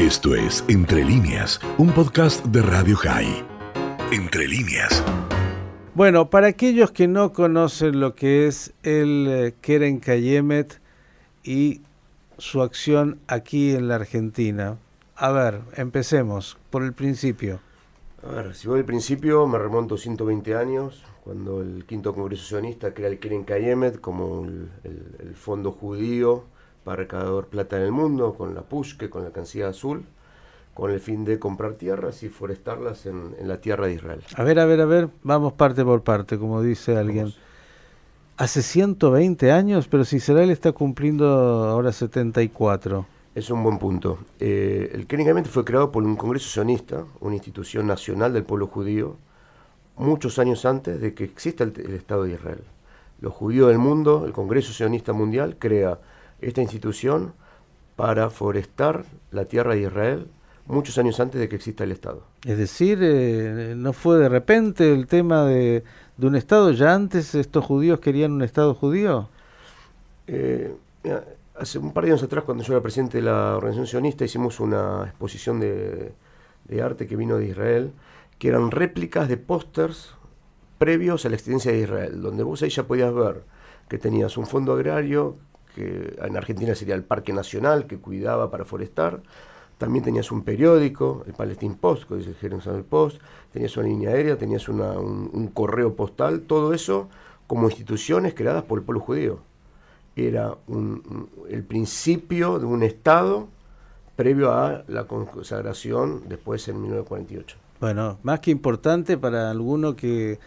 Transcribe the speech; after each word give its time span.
Esto 0.00 0.34
es 0.34 0.64
Entre 0.68 1.04
líneas, 1.04 1.60
un 1.76 1.92
podcast 1.92 2.42
de 2.46 2.62
Radio 2.62 2.96
High. 2.96 3.44
Entre 4.10 4.48
líneas. 4.48 5.04
Bueno, 5.94 6.30
para 6.30 6.46
aquellos 6.46 6.90
que 6.90 7.06
no 7.06 7.34
conocen 7.34 8.00
lo 8.00 8.14
que 8.14 8.46
es 8.46 8.72
el 8.82 9.26
eh, 9.28 9.54
Keren 9.60 10.00
Kayemet 10.00 10.80
y 11.44 11.82
su 12.38 12.62
acción 12.62 13.18
aquí 13.26 13.72
en 13.72 13.88
la 13.88 13.96
Argentina, 13.96 14.78
a 15.16 15.32
ver, 15.32 15.60
empecemos 15.76 16.56
por 16.70 16.82
el 16.82 16.94
principio. 16.94 17.60
A 18.26 18.30
ver, 18.30 18.54
si 18.54 18.68
voy 18.68 18.78
al 18.78 18.86
principio, 18.86 19.46
me 19.46 19.58
remonto 19.58 19.98
120 19.98 20.54
años, 20.54 21.04
cuando 21.24 21.60
el 21.60 21.84
quinto 21.84 22.14
congreso 22.14 22.44
sionista 22.46 22.94
crea 22.94 23.08
el 23.08 23.18
Keren 23.18 23.44
Kayemet 23.44 24.00
como 24.00 24.46
el, 24.46 24.70
el 25.18 25.34
fondo 25.34 25.72
judío 25.72 26.46
para 26.84 26.96
recaudar 26.96 27.46
plata 27.46 27.76
en 27.76 27.82
el 27.82 27.92
mundo, 27.92 28.34
con 28.34 28.54
la 28.54 28.62
Pushke, 28.62 29.10
con 29.10 29.24
la 29.24 29.30
Cancilla 29.30 29.68
Azul, 29.68 30.04
con 30.74 30.90
el 30.90 31.00
fin 31.00 31.24
de 31.24 31.38
comprar 31.38 31.74
tierras 31.74 32.22
y 32.22 32.28
forestarlas 32.28 33.06
en, 33.06 33.34
la 33.42 33.60
tierra 33.60 33.86
de 33.86 33.94
Israel. 33.94 34.22
A 34.36 34.42
ver, 34.44 34.58
a 34.58 34.64
ver, 34.64 34.80
a 34.80 34.86
ver, 34.86 35.08
vamos 35.22 35.52
parte 35.52 35.84
por 35.84 36.02
parte, 36.02 36.38
como 36.38 36.62
dice 36.62 36.96
alguien. 36.96 37.32
Hace 38.36 38.62
120 38.62 39.52
años, 39.52 39.88
pero 39.88 40.04
si 40.04 40.16
Israel 40.16 40.50
está 40.50 40.72
cumpliendo 40.72 41.26
ahora 41.26 41.92
74. 41.92 43.04
Es 43.34 43.50
un 43.50 43.62
buen 43.62 43.78
punto. 43.78 44.18
Eh, 44.38 44.90
el 44.94 45.06
Keren 45.06 45.44
fue 45.44 45.64
creado 45.64 45.92
por 45.92 46.02
un 46.02 46.16
congreso 46.16 46.48
sionista, 46.48 47.04
una 47.20 47.34
institución 47.34 47.86
nacional 47.86 48.32
del 48.32 48.44
pueblo 48.44 48.66
judío, 48.66 49.16
muchos 49.96 50.38
años 50.38 50.64
antes 50.64 51.00
de 51.00 51.12
que 51.12 51.24
exista 51.24 51.64
el, 51.64 51.74
el 51.76 51.94
Estado 51.94 52.24
de 52.24 52.32
Israel. 52.32 52.62
Los 53.20 53.34
judíos 53.34 53.68
del 53.68 53.78
mundo, 53.78 54.24
el 54.24 54.32
Congreso 54.32 54.72
Sionista 54.72 55.12
Mundial, 55.12 55.56
crea 55.58 55.98
esta 56.40 56.62
institución 56.62 57.34
para 57.96 58.30
forestar 58.30 59.04
la 59.30 59.44
tierra 59.44 59.74
de 59.74 59.82
Israel 59.82 60.26
muchos 60.70 60.96
años 60.98 61.18
antes 61.20 61.40
de 61.40 61.48
que 61.48 61.56
exista 61.56 61.84
el 61.84 61.92
Estado. 61.92 62.22
Es 62.44 62.56
decir, 62.56 62.98
eh, 63.02 63.74
no 63.76 63.92
fue 63.92 64.18
de 64.18 64.28
repente 64.28 64.92
el 64.92 65.06
tema 65.06 65.44
de, 65.44 65.84
un 66.18 66.36
Estado, 66.36 66.70
ya 66.72 66.94
antes 66.94 67.34
estos 67.34 67.64
judíos 67.64 68.00
querían 68.00 68.32
un 68.32 68.42
Estado 68.42 68.74
judío. 68.74 69.28
Eh, 70.26 70.74
hace 71.56 71.78
un 71.78 71.92
par 71.92 72.04
de 72.04 72.10
años 72.10 72.22
atrás, 72.22 72.44
cuando 72.44 72.62
yo 72.62 72.74
era 72.74 72.82
presidente 72.82 73.18
de 73.18 73.24
la 73.24 73.56
organización 73.56 73.86
sionista, 73.86 74.24
hicimos 74.24 74.60
una 74.60 75.04
exposición 75.04 75.60
de, 75.60 76.12
de 76.66 76.82
arte 76.82 77.06
que 77.06 77.16
vino 77.16 77.36
de 77.36 77.46
Israel, 77.46 77.92
que 78.38 78.48
eran 78.48 78.70
réplicas 78.70 79.28
de 79.28 79.36
pósters 79.36 80.14
previos 80.78 81.26
a 81.26 81.28
la 81.28 81.34
existencia 81.34 81.72
de 81.72 81.80
Israel, 81.80 82.22
donde 82.22 82.42
vos 82.42 82.62
ahí 82.62 82.70
ya 82.70 82.84
podías 82.84 83.12
ver 83.12 83.42
que 83.88 83.98
tenías 83.98 84.36
un 84.36 84.46
fondo 84.46 84.72
agrario, 84.72 85.36
que 85.74 86.16
en 86.20 86.36
Argentina 86.36 86.74
sería 86.74 86.94
el 86.94 87.04
Parque 87.04 87.32
Nacional, 87.32 87.86
que 87.86 87.98
cuidaba 87.98 88.50
para 88.50 88.64
forestar. 88.64 89.22
También 89.78 90.04
tenías 90.04 90.30
un 90.30 90.42
periódico, 90.42 91.24
el 91.26 91.32
Palestine 91.32 91.76
Post, 91.80 92.08
que 92.08 92.16
dice 92.16 92.34
Jerusalem 92.34 92.84
Post, 92.84 93.20
tenías 93.52 93.76
una 93.76 93.88
línea 93.88 94.10
aérea, 94.10 94.36
tenías 94.36 94.68
un, 94.68 95.50
correo 95.54 95.94
postal, 95.94 96.42
todo 96.42 96.74
eso 96.74 97.08
como 97.46 97.66
instituciones 97.66 98.34
creadas 98.34 98.62
por 98.64 98.78
el 98.78 98.84
pueblo 98.84 99.00
judío. 99.00 99.38
Era 100.14 100.54
el 101.48 101.64
principio 101.64 102.58
de 102.58 102.66
un 102.66 102.82
Estado 102.82 103.48
previo 104.16 104.52
a 104.52 104.84
la 104.86 105.04
consagración 105.04 106.28
después 106.28 106.68
en 106.68 106.82
1948. 106.82 107.56
Bueno, 107.80 108.18
más 108.22 108.40
que 108.40 108.50
importante 108.50 109.16
para 109.16 109.50
alguno 109.50 109.96
que 109.96 110.38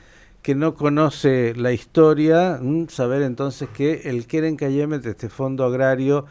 que 0.44 0.56
no 0.56 0.76
conoce 0.76 1.56
la 1.56 1.72
historia, 1.72 2.60
saber 2.90 3.22
entonces 3.22 3.70
que 3.70 4.02
el 4.10 4.28
Keren 4.28 4.58
Kayemet, 4.58 5.06
este 5.06 5.30
fondo 5.30 5.64
agrario 5.64 6.26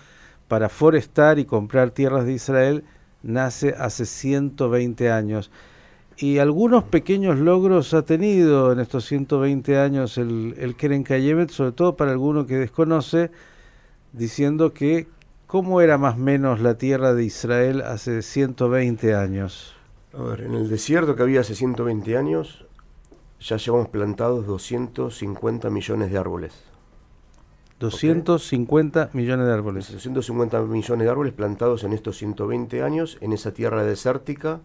para 0.48 0.68
forestar 0.68 1.38
y 1.38 1.46
comprar 1.46 1.92
tierras 1.92 2.26
de 2.26 2.34
Israel, 2.34 2.84
nace 3.22 3.74
hace 3.76 4.04
120 4.04 5.10
años. 5.10 5.50
Y 6.18 6.38
algunos 6.38 6.84
pequeños 6.84 7.38
logros 7.38 7.94
ha 7.94 8.02
tenido 8.02 8.70
en 8.72 8.80
estos 8.80 9.06
120 9.06 9.78
años 9.78 10.18
el, 10.18 10.54
el 10.58 10.76
Keren 10.76 11.04
Kayemet, 11.04 11.50
sobre 11.50 11.72
todo 11.72 11.96
para 11.96 12.12
alguno 12.12 12.46
que 12.46 12.56
desconoce, 12.56 13.30
diciendo 14.12 14.74
que 14.74 15.08
cómo 15.46 15.80
era 15.80 15.96
más 15.96 16.16
o 16.16 16.18
menos 16.18 16.60
la 16.60 16.76
tierra 16.76 17.14
de 17.14 17.24
Israel 17.24 17.80
hace 17.80 18.20
120 18.20 19.14
años. 19.14 19.74
A 20.12 20.22
ver, 20.22 20.42
en 20.42 20.52
el 20.52 20.68
desierto 20.68 21.16
que 21.16 21.22
había 21.22 21.40
hace 21.40 21.54
120 21.54 22.14
años, 22.18 22.66
ya 23.42 23.56
llevamos 23.56 23.88
plantados 23.88 24.46
250 24.46 25.68
millones 25.70 26.10
de 26.12 26.18
árboles. 26.18 26.64
250 27.80 29.10
millones 29.12 29.46
de 29.46 29.52
árboles. 29.52 29.90
250 29.90 30.60
millones 30.62 31.04
de 31.04 31.10
árboles 31.10 31.32
plantados 31.32 31.82
en 31.82 31.92
estos 31.92 32.16
120 32.18 32.82
años 32.82 33.18
en 33.20 33.32
esa 33.32 33.52
tierra 33.52 33.82
desértica 33.82 34.60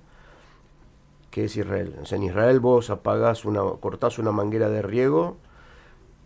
que 1.32 1.46
es 1.46 1.58
Israel. 1.58 1.96
O 2.02 2.06
sea, 2.06 2.18
en 2.18 2.26
Israel 2.26 2.60
vos 2.60 2.90
apagás 2.92 3.46
una, 3.46 3.62
cortás 3.80 4.20
una 4.20 4.32
manguera 4.32 4.70
de 4.70 4.84
riego 4.84 5.38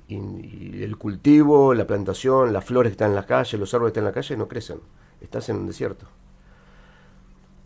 y, 0.10 0.16
y, 0.16 0.84
el 0.84 0.98
cultivo, 0.98 1.74
la 1.74 1.88
plantación, 1.88 2.52
las 2.52 2.66
flores 2.66 2.92
que 2.92 2.94
están 2.94 3.12
en 3.12 3.16
la 3.16 3.26
calle, 3.26 3.58
los 3.58 3.74
árboles 3.74 3.94
que 3.94 4.00
están 4.00 4.10
en 4.10 4.14
la 4.14 4.14
calle 4.14 4.38
no 4.38 4.48
crecen. 4.50 4.80
Estás 5.22 5.48
en 5.48 5.56
un 5.56 5.68
desierto. 5.68 6.06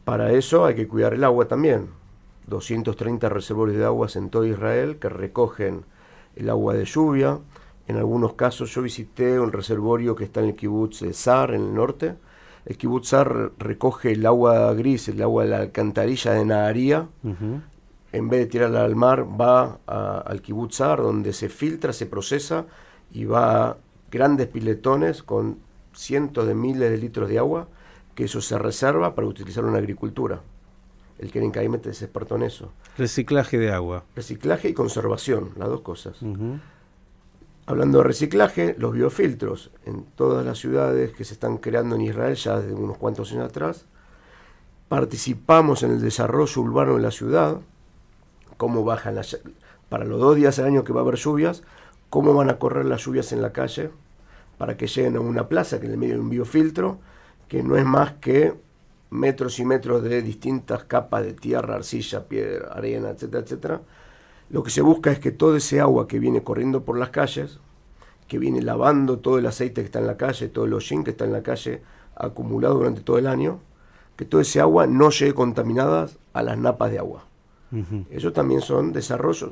Para 0.04 0.32
eso 0.32 0.66
hay 0.66 0.76
que 0.76 0.88
cuidar 0.88 1.16
el 1.16 1.24
agua 1.24 1.48
también 1.48 2.05
230 2.48 3.30
reservorios 3.30 3.78
de 3.78 3.86
aguas 3.86 4.16
en 4.16 4.30
todo 4.30 4.46
Israel 4.46 4.98
que 4.98 5.10
recogen 5.10 5.86
el 6.36 6.50
agua 6.50 6.74
de 6.74 6.86
lluvia. 6.86 7.40
En 7.88 7.98
algunos 7.98 8.34
casos 8.34 8.74
yo 8.74 8.82
visité 8.82 9.40
un 9.40 9.52
reservorio 9.52 10.16
que 10.16 10.26
está 10.26 10.42
en 10.42 10.48
el 10.48 10.56
kibbutz 10.56 11.02
de 11.02 11.14
Sar, 11.14 11.54
en 11.54 11.62
el 11.62 11.74
norte. 11.74 12.16
El 12.66 12.78
kibbutz 12.78 13.10
Sar 13.10 13.52
recoge 13.58 14.12
el 14.14 14.26
agua 14.26 14.74
gris, 14.74 15.08
el 15.08 15.22
agua 15.22 15.44
de 15.44 15.50
la 15.50 15.58
alcantarilla 15.58 16.34
de 16.34 16.46
Naharía. 16.46 17.08
En 18.12 18.30
vez 18.30 18.40
de 18.40 18.46
tirarla 18.46 18.84
al 18.84 18.96
mar, 18.96 19.26
va 19.26 19.80
al 19.86 20.42
kibbutz 20.42 20.78
Sar, 20.78 21.02
donde 21.02 21.34
se 21.34 21.50
filtra, 21.50 21.94
se 21.94 22.06
procesa 22.06 22.66
y 23.12 23.26
va 23.26 23.68
a 23.68 23.78
grandes 24.10 24.48
piletones 24.48 25.22
con 25.22 25.60
cientos 25.94 26.48
de 26.48 26.56
miles 26.56 26.90
de 26.90 26.98
litros 26.98 27.30
de 27.30 27.40
agua, 27.40 27.68
que 28.16 28.26
eso 28.26 28.42
se 28.42 28.58
reserva 28.58 29.14
para 29.14 29.28
utilizarlo 29.28 29.70
en 29.70 29.74
la 29.74 29.80
agricultura. 29.80 30.42
El 31.18 31.32
Keren 31.32 31.52
Kaimet 31.52 31.86
es 31.88 32.02
experto 32.02 32.36
en 32.36 32.44
eso. 32.44 32.72
Reciclaje 32.98 33.58
de 33.58 33.72
agua. 33.72 34.04
Reciclaje 34.16 34.70
y 34.70 34.74
conservación, 34.74 35.52
las 35.56 35.70
dos 35.70 35.82
cosas. 35.82 36.18
Hablando 37.66 38.00
de 38.00 38.04
reciclaje, 38.04 38.76
los 38.78 38.94
biofiltros 38.94 39.72
en 39.86 40.06
todas 40.16 40.46
las 40.46 40.60
ciudades 40.60 41.14
que 41.14 41.24
se 41.24 41.34
están 41.34 41.58
creando 41.58 41.96
en 41.96 42.02
Israel 42.02 42.36
ya 42.36 42.60
desde 42.60 42.74
unos 42.74 42.98
cuantos 42.98 43.32
años 43.32 43.46
atrás. 43.46 43.86
Participamos 44.88 45.82
en 45.84 45.92
el 45.92 46.02
desarrollo 46.02 46.62
urbano 46.62 46.96
de 46.96 47.02
la 47.02 47.12
ciudad, 47.12 47.60
cómo 48.58 48.84
bajan 48.84 49.16
las... 49.16 49.40
Para 49.90 50.06
los 50.06 50.20
dos 50.20 50.36
días 50.36 50.60
al 50.60 50.66
año 50.66 50.84
que 50.84 50.94
va 50.94 51.00
a 51.00 51.04
haber 51.04 51.16
lluvias, 51.16 51.64
cómo 52.10 52.34
van 52.34 52.50
a 52.50 52.60
correr 52.60 52.86
las 52.86 53.04
lluvias 53.06 53.32
en 53.32 53.42
la 53.42 53.52
calle 53.52 53.90
para 54.58 54.78
que 54.78 54.88
lleguen 54.88 55.16
a 55.16 55.20
una 55.20 55.48
plaza 55.48 55.80
que 55.80 55.86
en 55.88 55.94
el 55.94 55.98
medio 55.98 56.16
de 56.16 56.20
un 56.22 56.30
biofiltro, 56.30 57.00
que 57.48 57.64
no 57.64 57.78
es 57.78 57.86
más 57.86 58.14
que 58.14 58.54
metros 59.16 59.60
y 59.60 59.66
metros 59.66 60.04
de 60.04 60.22
distintas 60.22 60.84
capas 60.84 61.24
de 61.24 61.34
tierra, 61.34 61.76
arcilla, 61.76 62.28
piedra, 62.28 62.74
arena, 62.74 63.10
etcétera, 63.10 63.44
etcétera. 63.44 63.82
Lo 64.50 64.62
que 64.64 64.70
se 64.70 64.82
busca 64.82 65.12
es 65.12 65.20
que 65.20 65.32
todo 65.32 65.56
ese 65.56 65.80
agua 65.80 66.08
que 66.08 66.20
viene 66.20 66.44
corriendo 66.44 66.84
por 66.84 66.98
las 66.98 67.10
calles, 67.10 67.60
que 68.28 68.38
viene 68.38 68.62
lavando 68.62 69.20
todo 69.20 69.38
el 69.38 69.46
aceite 69.46 69.82
que 69.82 69.86
está 69.86 70.00
en 70.00 70.08
la 70.08 70.18
calle, 70.18 70.50
todo 70.50 70.66
el 70.66 70.74
hollín 70.74 71.04
que 71.04 71.12
está 71.12 71.26
en 71.26 71.34
la 71.34 71.44
calle 71.44 71.82
acumulado 72.16 72.76
durante 72.76 73.02
todo 73.02 73.18
el 73.18 73.28
año, 73.28 73.60
que 74.16 74.26
todo 74.26 74.42
ese 74.42 74.62
agua 74.62 74.88
no 74.88 75.10
llegue 75.10 75.34
contaminada 75.34 76.08
a 76.34 76.44
las 76.44 76.58
napas 76.58 76.92
de 76.92 77.00
agua. 77.00 77.26
Eso 78.10 78.32
también 78.32 78.62
son 78.62 78.94
desarrollos. 78.94 79.52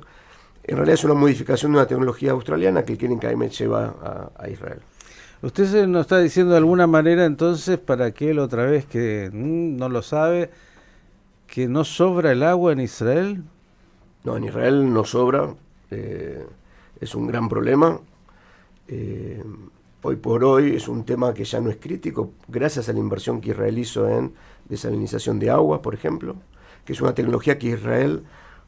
En 0.63 0.78
realidad 0.78 0.94
es 0.94 1.03
una 1.03 1.13
modificación 1.13 1.74
de 1.74 1.80
una 1.80 1.88
tecnología 1.88 2.31
australiana 2.31 2.85
que 2.85 2.94
el 2.94 2.97
Keren 2.97 3.19
KM 3.19 3.50
lleva 3.50 4.31
a 4.38 4.50
Israel. 4.50 4.80
Usted 5.44 5.88
nos 5.88 6.04
está 6.04 6.20
diciendo 6.20 6.54
de 6.54 6.59
alguna 6.59 6.88
manera 6.88 7.26
entonces 7.26 7.78
para 7.78 8.14
que 8.14 8.31
él 8.31 8.40
otra 8.40 8.64
vez 8.64 8.86
que 8.86 9.30
mm, 9.30 9.76
no 9.76 9.90
lo 9.90 10.02
sabe, 10.02 10.50
que 11.48 11.68
no 11.68 11.84
sobra 11.84 12.31
el 12.31 12.44
agua 12.44 12.72
en 12.72 12.80
Israel. 12.80 13.44
No, 14.24 14.38
en 14.38 14.45
Israel 14.45 14.94
no 14.94 15.04
sobra, 15.04 15.54
eh, 15.92 16.48
es 17.01 17.13
un 17.13 17.28
gran 17.28 17.50
problema. 17.50 18.00
Eh, 18.88 19.44
hoy 20.01 20.16
por 20.16 20.45
hoy 20.45 20.78
es 20.78 20.88
un 20.88 21.04
tema 21.04 21.34
que 21.34 21.44
ya 21.44 21.60
no 21.60 21.69
es 21.69 21.75
crítico, 21.75 22.31
gracias 22.48 22.88
a 22.88 22.94
la 22.94 23.00
inversión 23.00 23.42
que 23.42 23.50
Israel 23.50 23.78
hizo 23.78 24.07
en 24.07 24.34
desalinización 24.69 25.39
de 25.39 25.50
agua, 25.50 25.81
por 25.81 25.94
ejemplo, 25.94 26.38
que 26.86 26.94
es 26.94 27.01
una 27.01 27.16
tecnología 27.16 27.60
que 27.60 27.68
Israel 27.68 28.24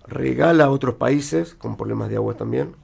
regala 0.07 0.65
a 0.65 0.71
otros 0.71 0.95
países 0.95 1.55
con 1.55 1.77
problemas 1.77 2.09
de 2.09 2.17
agua 2.17 2.33
también. 2.33 2.75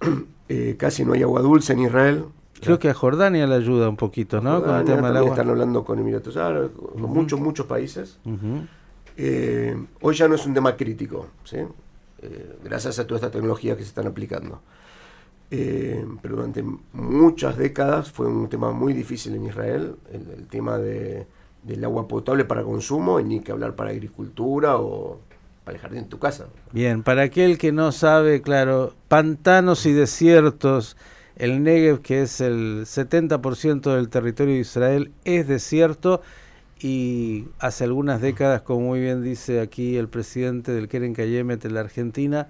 Eh, 0.48 0.76
casi 0.78 1.04
no 1.04 1.14
hay 1.14 1.24
agua 1.24 1.40
dulce 1.40 1.72
en 1.72 1.80
Israel, 1.80 2.26
Creo 2.60 2.78
que 2.78 2.88
a 2.88 2.94
Jordania 2.94 3.46
le 3.46 3.54
ayuda 3.54 3.88
un 3.88 3.96
poquito, 3.96 4.40
¿no? 4.40 4.62
con 4.62 4.76
el 4.76 4.84
tema 4.84 5.08
del 5.08 5.18
agua. 5.18 5.30
Están 5.30 5.50
hablando 5.50 5.84
con 5.84 5.98
Emiratos 5.98 6.36
Árabes, 6.36 6.70
con 6.70 7.02
muchos, 7.02 7.40
muchos 7.40 7.66
países. 7.66 8.18
Eh, 9.16 9.76
hoy 10.00 10.14
ya 10.14 10.28
no 10.28 10.34
es 10.34 10.46
un 10.46 10.54
tema 10.54 10.76
crítico, 10.76 11.28
¿sí? 11.44 11.58
Eh, 12.22 12.56
gracias 12.64 12.98
a 12.98 13.06
toda 13.06 13.18
esta 13.18 13.30
tecnología 13.30 13.76
que 13.76 13.82
se 13.82 13.88
están 13.88 14.06
aplicando. 14.06 14.60
Eh, 15.50 16.04
pero 16.22 16.36
durante 16.36 16.64
muchas 16.92 17.56
décadas 17.56 18.10
fue 18.10 18.26
un 18.26 18.48
tema 18.48 18.72
muy 18.72 18.92
difícil 18.92 19.34
en 19.36 19.46
Israel, 19.46 19.96
el, 20.12 20.46
tema 20.48 20.76
de, 20.76 21.26
del 21.62 21.84
agua 21.84 22.08
potable 22.08 22.44
para 22.44 22.64
consumo 22.64 23.20
y 23.20 23.24
ni 23.24 23.40
que 23.40 23.52
hablar 23.52 23.76
para 23.76 23.90
agricultura 23.90 24.76
o 24.76 25.20
para 25.64 25.76
el 25.76 25.82
jardín 25.82 26.02
de 26.02 26.08
tu 26.08 26.18
casa. 26.18 26.46
Bien, 26.72 27.02
para 27.02 27.22
aquel 27.22 27.58
que 27.58 27.70
no 27.70 27.92
sabe, 27.92 28.42
claro, 28.42 28.94
pantanos 29.08 29.86
y 29.86 29.92
desiertos, 29.92 30.96
el 31.36 31.62
Negev, 31.62 32.00
que 32.00 32.22
es 32.22 32.40
el 32.40 32.84
70% 32.86 33.94
del 33.94 34.08
territorio 34.08 34.54
de 34.54 34.60
Israel, 34.60 35.12
es 35.24 35.46
desierto 35.46 36.22
y 36.80 37.46
hace 37.58 37.84
algunas 37.84 38.20
décadas, 38.20 38.62
como 38.62 38.80
muy 38.88 39.00
bien 39.00 39.22
dice 39.22 39.60
aquí 39.60 39.96
el 39.96 40.08
presidente 40.08 40.72
del 40.72 40.88
Keren 40.88 41.14
Kayemet 41.14 41.62
de 41.62 41.70
la 41.70 41.80
Argentina, 41.80 42.48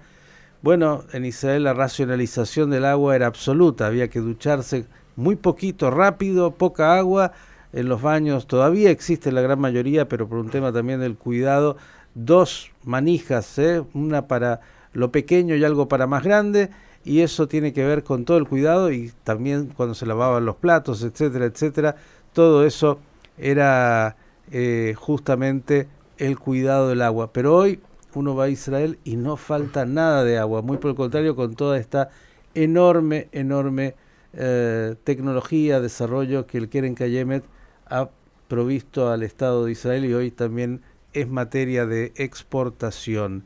bueno, 0.61 1.03
en 1.13 1.25
Israel 1.25 1.63
la 1.63 1.73
racionalización 1.73 2.69
del 2.69 2.85
agua 2.85 3.15
era 3.15 3.27
absoluta, 3.27 3.87
había 3.87 4.09
que 4.09 4.19
ducharse 4.19 4.85
muy 5.15 5.35
poquito, 5.35 5.91
rápido, 5.91 6.51
poca 6.51 6.97
agua, 6.97 7.33
en 7.73 7.89
los 7.89 8.01
baños 8.01 8.47
todavía 8.47 8.89
existe 8.89 9.31
la 9.31 9.41
gran 9.41 9.59
mayoría, 9.59 10.07
pero 10.07 10.27
por 10.27 10.39
un 10.39 10.49
tema 10.49 10.71
también 10.71 10.99
del 10.99 11.15
cuidado, 11.15 11.77
dos 12.15 12.71
manijas, 12.83 13.59
¿eh? 13.59 13.83
una 13.93 14.27
para 14.27 14.61
lo 14.93 15.11
pequeño 15.11 15.55
y 15.55 15.63
algo 15.63 15.87
para 15.87 16.07
más 16.07 16.23
grande, 16.23 16.69
y 17.07 17.21
eso 17.21 17.47
tiene 17.47 17.71
que 17.71 17.85
ver 17.85 18.03
con 18.03 18.25
todo 18.25 18.37
el 18.37 18.45
cuidado 18.45 18.91
y 18.91 19.13
también 19.23 19.71
cuando 19.75 19.95
se 19.95 20.05
lavaban 20.05 20.45
los 20.45 20.57
platos, 20.57 21.03
etcétera, 21.03 21.45
etcétera, 21.45 21.95
todo 22.33 22.65
eso 22.65 22.99
era 23.37 24.17
eh, 24.51 24.93
justamente 24.97 25.87
el 26.17 26.37
cuidado 26.37 26.89
del 26.89 27.01
agua. 27.01 27.31
Pero 27.31 27.55
hoy 27.55 27.79
uno 28.13 28.35
va 28.35 28.45
a 28.45 28.49
Israel 28.49 28.99
y 29.05 29.15
no 29.15 29.37
falta 29.37 29.85
nada 29.85 30.25
de 30.25 30.37
agua, 30.37 30.61
muy 30.61 30.77
por 30.77 30.91
el 30.91 30.97
contrario, 30.97 31.33
con 31.37 31.55
toda 31.55 31.77
esta 31.77 32.09
enorme, 32.55 33.29
enorme 33.31 33.95
eh, 34.33 34.95
tecnología, 35.05 35.79
desarrollo 35.79 36.45
que 36.45 36.57
el 36.57 36.67
Keren 36.67 36.93
Kayemet 36.93 37.45
ha 37.85 38.09
provisto 38.49 39.09
al 39.09 39.23
Estado 39.23 39.63
de 39.63 39.71
Israel 39.71 40.03
y 40.03 40.13
hoy 40.13 40.29
también 40.31 40.81
es 41.13 41.29
materia 41.29 41.85
de 41.85 42.11
exportación. 42.17 43.45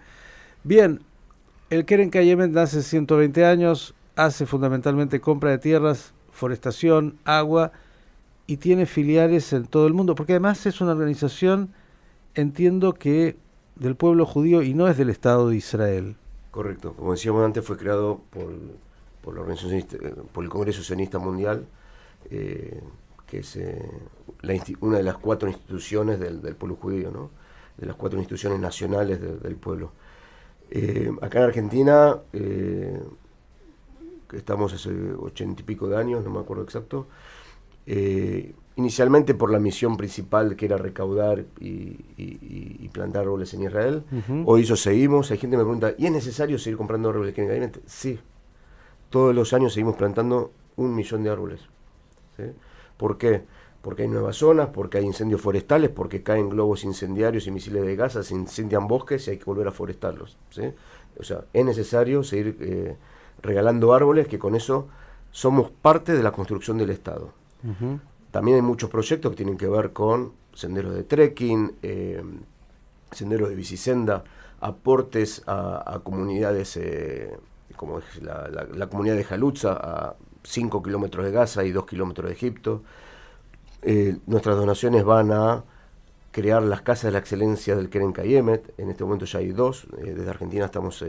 Bien, 0.64 1.02
el 1.72 1.86
Keren 1.86 2.10
Kayemet 2.10 2.56
hace 2.58 2.84
120 2.84 3.46
años, 3.46 3.96
hace 4.18 4.46
fundamentalmente 4.46 5.22
compra 5.22 5.52
de 5.52 5.58
tierras, 5.58 6.14
forestación, 6.34 7.18
agua 7.24 7.72
y 8.46 8.58
tiene 8.58 8.86
filiales 8.86 9.54
en 9.54 9.66
todo 9.66 9.88
el 9.88 9.94
mundo, 9.94 10.14
porque 10.14 10.34
además 10.34 10.66
es 10.66 10.82
una 10.82 10.92
organización, 10.92 11.70
entiendo 12.36 12.94
que 12.94 13.38
del 13.78 13.96
pueblo 13.96 14.26
judío 14.26 14.62
y 14.64 14.74
no 14.74 14.90
es 14.90 14.98
del 14.98 15.10
Estado 15.10 15.48
de 15.48 15.56
Israel. 15.56 16.18
Correcto, 16.52 16.94
como 16.94 17.14
decíamos 17.14 17.46
antes, 17.46 17.64
fue 17.64 17.78
creado 17.78 18.20
por, 18.32 18.52
por, 19.22 19.34
la 19.34 19.40
organización, 19.40 19.88
por 20.34 20.44
el 20.44 20.50
Congreso 20.50 20.84
Sionista 20.84 21.20
Mundial, 21.20 21.66
eh, 22.30 22.82
que 23.28 23.40
es 23.40 23.56
eh, 23.56 23.82
una 24.82 24.98
de 24.98 25.04
las 25.04 25.18
cuatro 25.18 25.48
instituciones 25.48 26.20
del, 26.20 26.42
pueblo 26.58 26.76
judío, 26.76 27.12
¿no? 27.12 27.30
de 27.78 27.88
las 27.88 27.96
cuatro 27.96 28.20
instituciones 28.20 28.60
nacionales 28.60 29.22
del 29.22 29.56
pueblo. 29.56 29.94
Eh, 30.72 31.12
acá 31.22 31.40
en 31.40 31.46
Argentina, 31.46 32.18
que 32.32 34.38
estamos 34.38 34.74
hace 34.74 34.90
ochenta 35.20 35.62
y 35.62 35.66
pico 35.66 35.88
de 35.88 35.98
años, 35.98 36.24
no 36.24 36.32
me 36.32 36.40
acuerdo 36.40 36.64
exacto, 36.64 37.08
inicialmente 38.78 39.34
por 39.34 39.52
la 39.52 39.60
misión 39.60 39.98
principal 39.98 40.56
que 40.56 40.66
era 40.66 40.78
recaudar 40.78 41.44
y, 41.60 42.90
plantar 42.94 43.24
árboles 43.24 43.54
en 43.54 43.64
Israel. 43.64 44.04
Hoy 44.46 44.64
eso 44.64 44.76
seguimos. 44.76 45.32
Hay 45.32 45.38
gente 45.38 45.56
que 45.56 45.60
me 45.60 45.64
pregunta, 45.64 45.94
¿y 45.98 46.08
es 46.08 46.12
necesario 46.12 46.58
seguir 46.58 46.78
comprando 46.78 47.10
árboles 47.10 47.38
en 47.38 47.72
Sí. 47.86 48.20
Todos 49.10 49.36
los 49.36 49.54
años 49.54 49.74
seguimos 49.74 49.96
plantando 49.96 50.52
un 50.78 50.96
millón 50.96 51.24
de 51.24 51.30
árboles. 51.30 51.62
¿Por 52.98 53.18
qué? 53.18 53.44
Porque 53.82 54.04
hay 54.04 54.08
nuevas 54.08 54.36
zonas, 54.36 54.70
porque 54.72 55.00
hay 55.00 55.06
incendios 55.06 55.42
forestales, 55.42 55.90
porque 55.90 56.22
caen 56.22 56.50
globos 56.50 56.84
incendiarios 56.84 57.48
y 57.48 57.52
misiles 57.52 57.84
de 57.84 57.96
gas, 57.96 58.14
se 58.14 58.34
incendian 58.34 58.88
bosques 58.88 59.28
y 59.28 59.32
hay 59.32 59.38
que 59.38 59.46
volver 59.46 59.68
a 59.68 59.72
forestarlos. 59.72 60.38
O 61.20 61.24
sea, 61.24 61.46
es 61.52 61.66
necesario 61.66 62.24
seguir 62.24 62.58
eh, 62.60 62.96
regalando 63.42 63.94
árboles 63.94 64.28
que 64.28 64.38
con 64.38 64.56
eso 64.56 64.88
somos 65.32 65.72
parte 65.72 66.14
de 66.14 66.22
la 66.22 66.32
construcción 66.32 66.78
del 66.78 66.92
Estado. 66.92 67.34
También 68.32 68.56
hay 68.56 68.62
muchos 68.62 68.90
proyectos 68.90 69.32
que 69.32 69.38
tienen 69.38 69.58
que 69.58 69.68
ver 69.68 69.94
con 69.94 70.34
senderos 70.54 70.96
de 70.96 71.04
trekking, 71.04 71.74
eh, 71.82 72.24
senderos 73.12 73.50
de 73.50 73.56
bicisenda, 73.56 74.24
aportes 74.60 75.44
a, 75.48 76.00
comunidades 76.04 76.78
eh, 76.78 77.38
como 77.76 78.00
es 78.00 78.22
la, 78.22 78.88
comunidad 78.88 79.16
de 79.16 79.24
Jalutza, 79.24 79.74
a 79.74 80.16
5 80.44 80.84
kilómetros 80.84 81.26
de 81.26 81.32
Gaza 81.32 81.64
y 81.64 81.72
2 81.72 81.86
kilómetros 81.86 82.28
de 82.28 82.34
Egipto. 82.34 82.84
Eh, 83.84 84.18
nuestras 84.28 84.58
donaciones 84.58 85.04
van 85.04 85.32
a 85.32 85.64
crear 86.32 86.62
las 86.64 86.82
casas 86.82 87.06
de 87.06 87.12
la 87.12 87.20
excelencia 87.20 87.76
del 87.76 87.90
Keren 87.90 88.14
Kayemet. 88.14 88.74
En 88.78 88.90
este 88.90 89.04
momento 89.04 89.26
ya 89.26 89.40
hay 89.40 89.52
dos. 89.52 89.88
desde 89.98 90.30
Argentina 90.30 90.66
estamos 90.66 91.04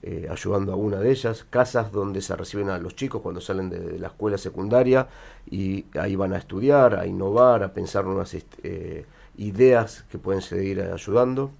eh, 0.00 0.28
ayudando 0.30 0.72
a 0.72 0.76
una 0.76 1.00
de 1.00 1.10
ellas, 1.10 1.44
casas 1.50 1.90
donde 1.90 2.22
se 2.22 2.36
reciben 2.36 2.70
a 2.70 2.78
los 2.78 2.94
chicos 2.94 3.20
cuando 3.20 3.40
salen 3.40 3.68
de, 3.68 3.98
la 3.98 4.06
escuela 4.06 4.38
secundaria 4.38 5.08
y 5.50 5.86
ahí 5.98 6.14
van 6.14 6.32
a 6.34 6.38
estudiar, 6.38 6.94
a 6.94 7.04
innovar, 7.04 7.64
a 7.64 7.74
pensar 7.74 8.04
nuevas 8.04 8.36
eh, 8.62 9.06
ideas 9.38 10.04
que 10.08 10.18
pueden 10.18 10.40
seguir 10.40 10.80
ayudando. 10.82 11.50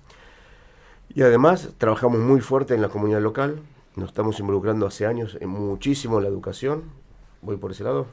Y 1.12 1.22
además 1.22 1.70
trabajamos 1.78 2.20
muy 2.20 2.40
fuerte 2.40 2.74
en 2.74 2.82
la 2.82 2.90
comunidad 2.90 3.20
local, 3.20 3.60
nos 3.96 4.10
estamos 4.10 4.38
involucrando 4.38 4.86
hace 4.86 5.04
años 5.04 5.36
en 5.40 5.48
muchísimo 5.48 6.20
la 6.20 6.28
educación. 6.28 6.84
Voy 7.42 7.56
por 7.56 7.72
ese 7.72 7.82
lado. 7.82 8.06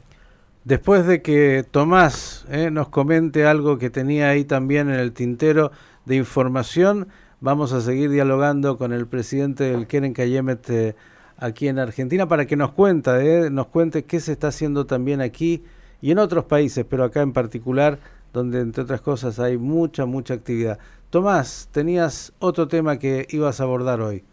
Después 0.65 1.07
de 1.07 1.21
que 1.21 1.63
Tomás 1.69 2.45
eh, 2.49 2.69
nos 2.71 2.89
comente 2.89 3.45
algo 3.45 3.77
que 3.77 3.89
tenía 3.89 4.29
ahí 4.29 4.43
también 4.43 4.89
en 4.89 4.99
el 4.99 5.13
tintero 5.13 5.71
de 6.05 6.17
información, 6.17 7.07
Vamos 7.41 7.73
a 7.73 7.81
seguir 7.81 8.09
dialogando 8.09 8.75
con 8.77 8.93
el 8.93 9.07
presidente 9.07 9.65
del 9.65 9.85
Keren 9.87 10.13
Kayemet 10.13 10.69
eh, 10.69 10.95
aquí 11.37 11.67
en 11.67 11.77
Argentina 11.79 12.27
para 12.27 12.47
que 12.47 12.55
nos 12.55 12.71
cuenta, 12.71 13.23
eh, 13.23 13.49
nos 13.51 13.67
cuente 13.67 14.05
qué 14.05 14.19
se 14.19 14.31
está 14.31 14.47
haciendo 14.47 14.85
también 14.85 15.21
aquí 15.21 15.63
y 16.01 16.09
en 16.09 16.17
otros 16.17 16.45
países, 16.45 16.85
pero 16.89 17.03
acá 17.03 17.21
en 17.21 17.33
particular, 17.33 17.99
donde 18.33 18.61
entre 18.61 18.83
otras 18.83 19.01
cosas 19.01 19.37
hay 19.39 19.57
mucha, 19.57 20.05
mucha 20.05 20.33
actividad. 20.33 20.79
Tomás, 21.09 21.69
tenías 21.71 22.33
otro 22.39 22.67
tema 22.67 22.97
que 22.97 23.27
ibas 23.29 23.59
a 23.59 23.65
abordar 23.65 24.01
hoy. 24.01 24.23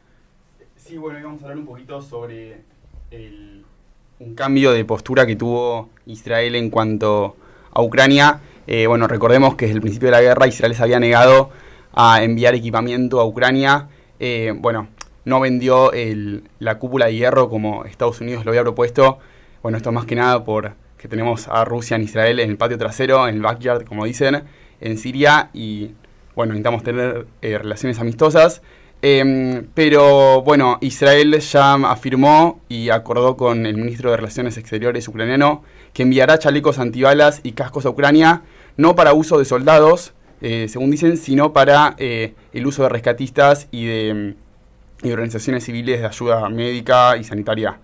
Sí, 0.76 0.96
bueno, 0.96 1.18
íbamos 1.18 1.42
a 1.42 1.44
hablar 1.46 1.58
un 1.58 1.66
poquito 1.66 2.00
sobre 2.00 2.62
un 4.24 4.34
cambio 4.34 4.72
de 4.72 4.84
postura 4.84 5.26
que 5.26 5.36
tuvo 5.36 5.90
Israel 6.06 6.54
en 6.54 6.70
cuanto 6.70 7.36
a 7.72 7.82
Ucrania. 7.82 8.40
Eh, 8.66 8.86
bueno, 8.86 9.08
recordemos 9.08 9.56
que 9.56 9.66
desde 9.66 9.76
el 9.76 9.82
principio 9.82 10.06
de 10.06 10.12
la 10.12 10.20
guerra 10.20 10.46
Israel 10.46 10.74
se 10.74 10.82
había 10.82 11.00
negado 11.00 11.50
a 11.92 12.22
enviar 12.22 12.54
equipamiento 12.54 13.20
a 13.20 13.26
Ucrania. 13.26 13.88
Eh, 14.20 14.54
bueno, 14.56 14.88
no 15.24 15.40
vendió 15.40 15.90
la 16.58 16.78
cúpula 16.78 17.06
de 17.06 17.14
hierro 17.16 17.48
como 17.48 17.84
Estados 17.84 18.20
Unidos 18.20 18.44
lo 18.44 18.52
había 18.52 18.62
propuesto. 18.62 19.18
Bueno, 19.62 19.76
esto 19.76 19.92
más 19.92 20.06
que 20.06 20.14
nada 20.14 20.44
por 20.44 20.74
que 20.98 21.08
tenemos 21.08 21.48
a 21.48 21.64
Rusia 21.64 21.96
en 21.96 22.02
Israel 22.02 22.38
en 22.38 22.50
el 22.50 22.56
patio 22.56 22.78
trasero, 22.78 23.26
en 23.26 23.34
el 23.34 23.42
backyard, 23.42 23.84
como 23.84 24.04
dicen, 24.04 24.44
en 24.80 24.98
Siria 24.98 25.50
y 25.52 25.90
bueno, 26.36 26.52
necesitamos 26.52 26.84
tener 26.84 27.26
eh, 27.42 27.58
relaciones 27.58 27.98
amistosas. 27.98 28.62
Em, 29.04 29.66
pero 29.74 30.42
bueno, 30.42 30.78
Israel 30.80 31.36
ya 31.40 31.74
afirmó 31.74 32.60
y 32.68 32.90
acordó 32.90 33.36
con 33.36 33.66
el 33.66 33.76
ministro 33.76 34.12
de 34.12 34.16
Relaciones 34.16 34.56
Exteriores 34.58 35.08
ucraniano 35.08 35.64
que 35.92 36.04
enviará 36.04 36.38
chalecos 36.38 36.78
antibalas 36.78 37.40
y 37.42 37.52
cascos 37.52 37.84
a 37.84 37.90
Ucrania, 37.90 38.42
no 38.76 38.94
para 38.94 39.12
uso 39.12 39.40
de 39.40 39.44
soldados, 39.44 40.14
eh, 40.40 40.68
según 40.68 40.92
dicen, 40.92 41.16
sino 41.16 41.52
para 41.52 41.96
eh, 41.98 42.34
el 42.52 42.64
uso 42.64 42.84
de 42.84 42.90
rescatistas 42.90 43.66
y 43.72 43.86
de 43.86 44.36
organizaciones 45.04 45.64
civiles 45.64 46.00
de 46.00 46.06
ayuda 46.06 46.48
médica 46.48 47.16
y 47.16 47.24
sanitaria. 47.24 47.80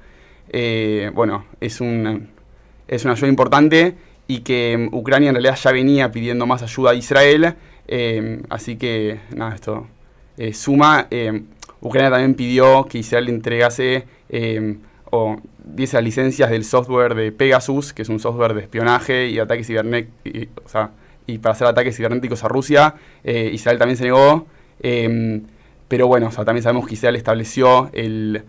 Eh, 0.50 1.10
bueno, 1.14 1.46
es, 1.60 1.80
un, 1.80 2.30
es 2.86 3.04
una 3.04 3.14
ayuda 3.14 3.28
importante 3.28 3.96
y 4.28 4.40
que 4.40 4.88
Ucrania 4.92 5.30
en 5.30 5.34
realidad 5.34 5.58
ya 5.60 5.72
venía 5.72 6.12
pidiendo 6.12 6.46
más 6.46 6.62
ayuda 6.62 6.92
a 6.92 6.94
Israel, 6.94 7.56
así 8.50 8.76
que 8.76 9.18
nada, 9.34 9.54
esto 9.56 9.88
suma. 10.52 11.08
Ucrania 11.80 12.10
también 12.10 12.34
pidió 12.34 12.84
que 12.86 12.98
Israel 12.98 13.26
le 13.26 13.30
entregase 13.32 14.04
o 15.10 15.36
diese 15.64 15.96
las 15.96 16.04
licencias 16.04 16.50
del 16.50 16.64
software 16.64 17.14
de 17.14 17.32
Pegasus, 17.32 17.92
que 17.92 18.02
es 18.02 18.08
un 18.08 18.20
software 18.20 18.54
de 18.54 18.62
espionaje 18.62 19.28
y 19.28 19.38
ataque 19.38 19.64
cibernético, 19.64 20.62
o 20.64 20.68
sea, 20.68 20.90
y 21.26 21.38
para 21.38 21.52
hacer 21.52 21.66
ataques 21.66 21.96
cibernéticos 21.96 22.42
a 22.42 22.48
Rusia. 22.48 22.94
Eh, 23.22 23.50
Israel 23.52 23.78
también 23.78 23.96
se 23.96 24.04
negó. 24.04 24.46
Em, 24.80 25.42
pero 25.86 26.06
bueno, 26.06 26.30
también 26.30 26.62
sabemos 26.62 26.86
que 26.86 26.94
Israel 26.94 27.16
estableció 27.16 27.90
el, 27.92 28.44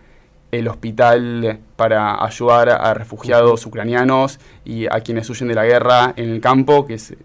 hospital 0.68 1.60
para 1.76 2.24
ayudar 2.24 2.70
a 2.70 2.94
refugiados 2.94 3.66
ucranianos 3.66 4.40
y 4.66 4.88
a 4.88 5.02
quienes 5.02 5.30
huyen 5.30 5.48
de 5.48 5.56
la 5.56 5.66
guerra 5.66 6.14
en 6.16 6.30
el 6.30 6.42
campo, 6.42 6.88
que 6.88 6.96
es 6.96 7.16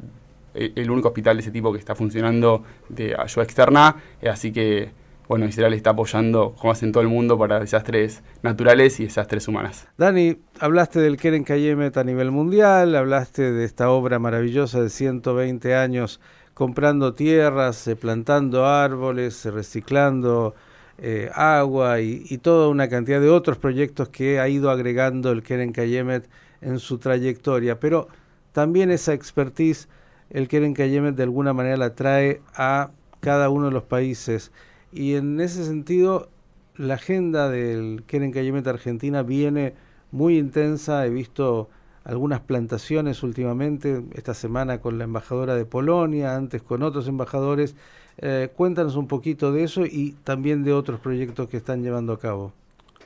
el 0.54 0.90
único 0.90 1.08
hospital 1.08 1.37
de 1.37 1.42
ese 1.42 1.50
tipo 1.50 1.73
que 1.73 1.78
está 1.78 1.94
funcionando 1.94 2.62
de 2.88 3.14
ayuda 3.18 3.44
externa. 3.44 3.96
Eh, 4.23 4.28
así 4.28 4.52
que 4.52 4.90
bueno, 5.26 5.46
Israel 5.46 5.73
está 5.73 5.90
apoyando, 5.90 6.54
como 6.58 6.73
hace 6.73 6.84
en 6.84 6.92
todo 6.92 7.02
el 7.02 7.08
mundo, 7.08 7.38
para 7.38 7.58
desastres 7.58 8.23
naturales 8.42 9.00
y 9.00 9.04
desastres 9.04 9.49
humanas. 9.49 9.88
Dani, 9.96 10.37
hablaste 10.61 11.00
del 11.00 11.16
Keren 11.16 11.44
Kayemet 11.44 11.96
a 11.96 12.04
nivel 12.04 12.30
mundial, 12.30 12.94
hablaste 12.94 13.50
de 13.52 13.64
esta 13.64 13.88
obra 13.88 14.18
maravillosa 14.18 14.82
de 14.82 14.90
120 14.90 15.75
años 15.75 16.20
comprando 16.52 17.14
tierras, 17.14 17.87
eh, 17.88 17.96
plantando 17.96 18.66
árboles, 18.66 19.44
reciclando 19.46 20.54
eh, 20.99 21.28
agua 21.34 22.00
y, 22.00 22.38
toda 22.38 22.68
una 22.68 22.88
cantidad 22.88 23.20
de 23.20 23.28
otros 23.28 23.58
proyectos 23.58 24.08
que 24.08 24.38
ha 24.38 24.49
ido 24.49 24.70
agregando 24.70 25.32
el 25.32 25.42
Keren 25.42 25.73
Kayemet 25.73 26.28
en 26.61 26.78
su 26.78 26.99
trayectoria. 26.99 27.80
Pero 27.80 28.08
también 28.52 28.90
esa 28.92 29.12
expertise, 29.12 29.88
el 30.31 30.49
Keren 30.49 30.75
Kayemet 30.75 31.14
de 31.14 31.23
alguna 31.23 31.52
manera 31.52 31.76
la 31.76 31.95
trae 31.95 32.40
a 32.54 32.90
cada 33.21 33.50
uno 33.50 33.66
de 33.66 33.73
los 33.73 33.85
países. 33.85 34.52
Y 34.93 35.14
en 35.14 35.40
ese 35.40 35.64
sentido, 35.64 36.28
la 36.76 36.95
agenda 36.95 37.49
del 37.49 38.04
Keren 38.07 38.33
Kayemet 38.33 38.66
Argentina 38.66 39.23
viene 39.23 39.75
muy 40.12 40.38
intensa. 40.38 41.07
He 41.07 41.11
visto 41.11 41.69
algunas 42.04 42.40
plantaciones 42.40 43.23
últimamente, 43.23 44.04
esta 44.12 44.35
semana 44.35 44.81
con 44.81 44.99
la 44.99 45.04
embajadora 45.04 45.54
de 45.54 45.64
Polonia, 45.64 46.37
antes 46.37 46.62
con 46.62 46.83
otros 46.83 47.09
embajadores. 47.09 47.75
Eh, 48.19 48.50
cuéntanos 48.54 48.97
un 48.97 49.09
poquito 49.09 49.52
de 49.52 49.64
eso 49.64 49.85
y 49.87 50.12
también 50.23 50.62
de 50.62 50.73
otros 50.73 51.00
proyectos 51.00 51.49
que 51.49 51.57
están 51.57 51.83
llevando 51.83 52.12
a 52.12 52.19
cabo. 52.19 52.52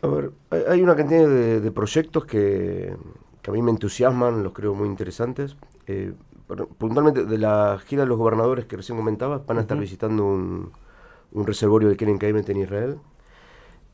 A 0.03 0.07
ver, 0.09 0.31
hay 0.69 0.83
una 0.83 0.95
cantidad 0.95 1.29
de, 1.29 1.71
proyectos 1.73 2.25
que, 2.25 2.95
a 3.47 3.51
mí 3.51 3.63
me 3.63 3.71
entusiasman, 3.71 4.43
los 4.43 4.53
creo 4.53 4.75
muy 4.75 4.89
interesantes. 4.89 5.57
Eh, 5.87 6.13
puntualmente, 6.79 7.25
de 7.25 7.39
la 7.39 7.79
gira 7.87 8.03
de 8.03 8.09
los 8.09 8.19
gobernadores 8.19 8.65
que 8.67 8.77
recién 8.77 8.97
comentabas, 8.97 9.45
van 9.47 9.59
a 9.59 9.61
estar 9.61 9.79
visitando 9.79 10.25
un, 10.25 10.73
reservorio 11.33 11.89
de 11.89 11.97
Keren 11.97 12.19
Kaimet 12.19 12.49
en 12.49 12.57
Israel. 12.59 12.99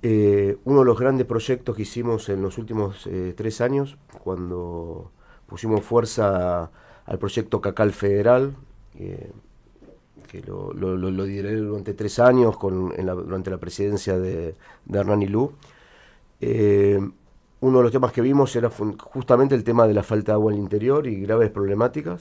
Eh, 0.03 0.59
uno 0.65 0.81
de 0.81 0.85
los 0.85 0.99
grandes 0.99 1.27
proyectos 1.27 1.75
que 1.75 1.83
hicimos 1.83 2.29
en 2.29 2.43
los 2.43 2.59
últimos 2.59 3.07
eh, 3.07 3.35
tres 3.37 3.61
años, 3.61 3.97
cuando 4.23 5.11
pusimos 5.47 5.83
fuerza 5.83 6.71
al 7.07 7.19
proyecto 7.19 7.61
Cacal 7.61 7.93
Federal, 7.93 8.55
eh, 8.99 9.33
que 10.31 10.43
lo, 10.43 10.73
lo, 10.73 10.97
lideré 10.97 11.57
durante 11.57 11.95
tres 11.95 12.19
años 12.19 12.57
con, 12.57 12.91
durante 12.97 13.51
la 13.51 13.59
presidencia 13.59 14.19
de, 14.19 14.55
de 14.85 14.99
Hernán 14.99 15.23
Ilú. 15.23 15.53
Uno 17.65 17.79
de 17.79 17.85
los 17.85 17.93
temas 17.93 18.13
que 18.13 18.21
vimos 18.21 18.55
era 18.57 18.71
justamente 18.71 19.55
el 19.55 19.65
tema 19.65 19.87
de 19.87 19.95
la 19.95 20.03
falta 20.03 20.33
de 20.33 20.35
agua 20.35 20.53
en 20.53 20.59
el 20.59 20.65
interior 20.65 21.07
y 21.07 21.23
graves 21.23 21.51
problemáticas. 21.51 22.21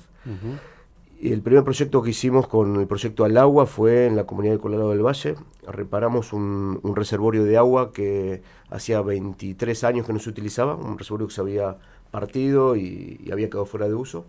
Y 1.19 1.33
el 1.33 1.41
primer 1.41 1.65
proyecto 1.65 2.01
que 2.01 2.11
hicimos 2.11 2.47
con 2.47 2.77
el 2.77 2.87
proyecto 2.87 3.25
Al 3.25 3.35
Agua 3.35 3.65
fue 3.65 4.07
en 4.07 4.15
la 4.15 4.25
comunidad 4.25 4.53
de 4.53 4.59
Colorado 4.59 4.91
del 4.91 5.05
Valle. 5.05 5.35
Reparamos 5.67 6.31
un, 6.31 6.79
reservorio 6.95 7.43
de 7.43 7.57
agua 7.57 7.91
que 7.91 8.41
hacía 8.69 9.01
23 9.01 9.83
años 9.83 10.05
que 10.05 10.13
no 10.13 10.19
se 10.19 10.29
utilizaba, 10.29 10.75
un 10.75 10.97
reservorio 10.97 11.27
que 11.27 11.33
se 11.33 11.41
había 11.41 11.77
partido 12.09 12.77
y, 12.77 13.29
había 13.29 13.49
quedado 13.49 13.65
fuera 13.65 13.89
de 13.89 13.95
uso. 13.95 14.25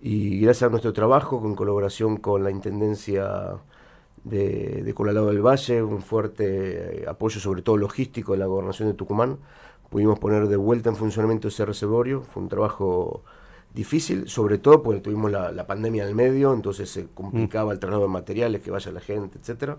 Y 0.00 0.40
gracias 0.40 0.66
a 0.66 0.70
nuestro 0.70 0.92
trabajo, 0.92 1.40
con 1.40 1.54
colaboración 1.54 2.16
con 2.16 2.42
la 2.42 2.50
Intendencia 2.50 3.58
de, 4.24 4.82
de 4.82 4.92
del 4.92 5.42
Valle, 5.42 5.82
un 5.82 6.02
fuerte 6.02 7.02
eh, 7.02 7.04
apoyo 7.08 7.40
sobre 7.40 7.62
todo 7.62 7.76
logístico 7.76 8.32
de 8.32 8.38
la 8.38 8.46
Gobernación 8.46 8.88
de 8.88 8.94
Tucumán, 8.94 9.38
pudimos 9.90 10.18
poner 10.18 10.48
de 10.48 10.56
vuelta 10.56 10.90
en 10.90 10.96
funcionamiento 10.96 11.48
ese 11.48 11.64
reservorio. 11.66 12.22
Fue 12.22 12.42
un 12.42 12.48
trabajo 12.48 13.22
difícil, 13.74 14.28
sobre 14.28 14.58
todo 14.58 14.82
porque 14.82 15.00
tuvimos 15.00 15.30
la, 15.30 15.66
pandemia 15.66 16.04
en 16.04 16.10
el 16.10 16.14
medio, 16.14 16.52
entonces 16.52 16.90
se 16.90 17.06
complicaba 17.06 17.72
el 17.72 17.78
traslado 17.78 18.02
de 18.02 18.08
materiales, 18.08 18.62
que 18.62 18.70
vaya 18.70 18.90
la 18.92 19.00
gente, 19.00 19.38
etcétera. 19.38 19.78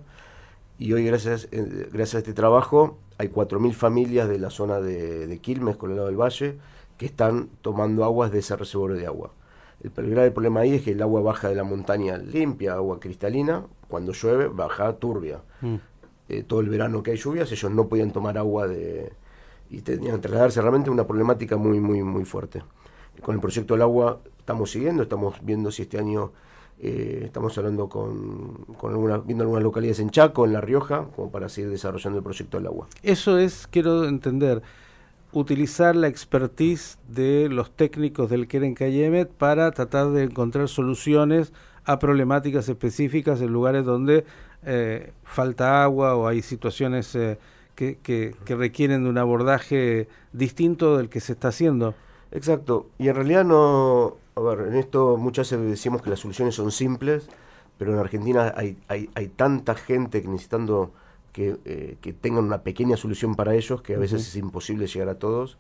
Y 0.78 0.94
hoy, 0.94 1.06
gracias, 1.06 1.48
eh, 1.52 1.88
gracias 1.92 2.16
a 2.16 2.18
este 2.20 2.34
trabajo, 2.34 2.98
hay 3.18 3.30
4.000 3.30 3.74
familias 3.74 4.28
de 4.28 4.40
la 4.40 4.50
zona 4.50 4.80
de, 4.80 5.40
Quilmes, 5.42 5.78
con 5.78 5.92
el 5.92 5.98
lado 5.98 6.08
del 6.08 6.20
valle, 6.20 6.58
que 6.98 7.06
están 7.06 7.50
tomando 7.62 8.04
aguas 8.04 8.32
de 8.32 8.40
ese 8.40 8.56
reservorio 8.56 8.98
de 8.98 9.06
agua. 9.06 9.32
El, 9.84 10.10
grave 10.10 10.32
problema 10.32 10.62
ahí 10.62 10.76
es 10.76 10.82
que 10.82 10.92
el 10.92 11.02
agua 11.02 11.22
baja 11.22 11.50
de 11.50 11.56
la 11.56 11.64
montaña 11.64 12.18
limpia, 12.18 12.74
agua 12.74 13.00
cristalina, 13.00 13.66
cuando 13.94 14.12
llueve 14.12 14.48
baja 14.48 14.94
turbia. 14.94 15.42
Mm. 15.62 15.76
Eh, 16.30 16.44
todo 16.44 16.62
el 16.62 16.70
verano 16.70 17.04
que 17.04 17.12
hay 17.12 17.18
lluvias, 17.18 17.52
ellos 17.52 17.72
no 17.72 17.88
podían 17.88 18.12
tomar 18.12 18.40
agua 18.40 18.68
de 18.68 19.14
y 19.70 19.82
tenían 19.82 20.16
que 20.16 20.24
trasladarse 20.24 20.62
realmente 20.62 20.90
una 20.90 21.06
problemática 21.06 21.58
muy, 21.58 21.80
muy, 21.80 22.02
muy 22.02 22.26
fuerte 22.26 22.64
con 23.22 23.36
el 23.36 23.42
proyecto 23.42 23.76
del 23.76 23.84
agua 23.84 24.20
estamos 24.40 24.72
siguiendo, 24.72 25.04
estamos 25.04 25.36
viendo 25.44 25.72
si 25.72 25.84
este 25.84 26.00
año 26.00 26.32
eh, 26.80 27.22
estamos 27.26 27.56
hablando 27.58 27.88
con, 27.88 28.66
con 28.78 28.94
viendo 29.26 29.44
algunas 29.44 29.64
localidades 29.64 30.00
en 30.00 30.10
Chaco, 30.10 30.46
en 30.46 30.54
La 30.54 30.62
Rioja, 30.62 31.06
como 31.16 31.32
para 31.32 31.50
seguir 31.50 31.70
desarrollando 31.70 32.18
el 32.18 32.24
proyecto 32.24 32.58
del 32.58 32.68
agua. 32.68 32.88
Eso 33.04 33.38
es, 33.38 33.68
quiero 33.68 34.06
entender, 34.06 34.64
utilizar 35.32 35.96
la 35.96 36.08
expertise 36.08 36.98
de 37.08 37.48
los 37.50 37.72
técnicos 37.72 38.30
del 38.30 38.48
Keren 38.48 38.74
Kayemet 38.74 39.30
para 39.30 39.72
tratar 39.72 40.10
de 40.10 40.24
encontrar 40.24 40.68
soluciones 40.68 41.54
a 41.86 42.00
problemáticas 42.00 42.70
específicas 42.70 43.42
en 43.42 43.52
lugares 43.52 43.86
donde 43.86 44.26
eh, 44.66 45.12
falta 45.24 45.84
agua 45.84 46.16
o 46.16 46.28
hay 46.28 46.42
situaciones 46.42 47.14
eh, 47.16 47.38
que, 47.76 47.98
que, 47.98 48.36
que 48.46 48.56
requieren 48.56 49.04
de 49.04 49.10
un 49.10 49.18
abordaje 49.18 50.08
distinto 50.32 50.98
del 50.98 51.10
que 51.10 51.20
se 51.20 51.34
está 51.34 51.50
haciendo. 51.50 51.96
Exacto, 52.32 52.88
y 52.98 53.10
en 53.10 53.16
realidad 53.16 53.46
no, 53.46 54.18
a 54.36 54.42
ver, 54.42 54.68
en 54.68 54.76
esto 54.76 55.18
muchas 55.18 55.52
veces 55.52 55.70
decimos 55.70 56.02
que 56.02 56.10
las 56.10 56.20
soluciones 56.20 56.56
son 56.56 56.72
simples, 56.72 57.28
pero 57.78 57.94
en 57.94 58.00
Argentina 58.00 58.54
hay, 58.56 58.78
hay, 58.88 59.10
hay 59.16 59.28
tanta 59.28 59.76
gente 59.76 60.22
que 60.22 60.28
necesitando 60.28 60.92
que, 61.32 61.58
eh, 61.66 61.98
que, 62.02 62.14
tengan 62.14 62.46
una 62.46 62.62
pequeña 62.62 62.96
solución 62.96 63.36
para 63.36 63.56
ellos 63.56 63.82
que 63.82 63.96
a 63.96 63.98
veces 63.98 64.28
es 64.28 64.36
imposible 64.36 64.88
llegar 64.88 65.10
a 65.10 65.16
todos. 65.16 65.58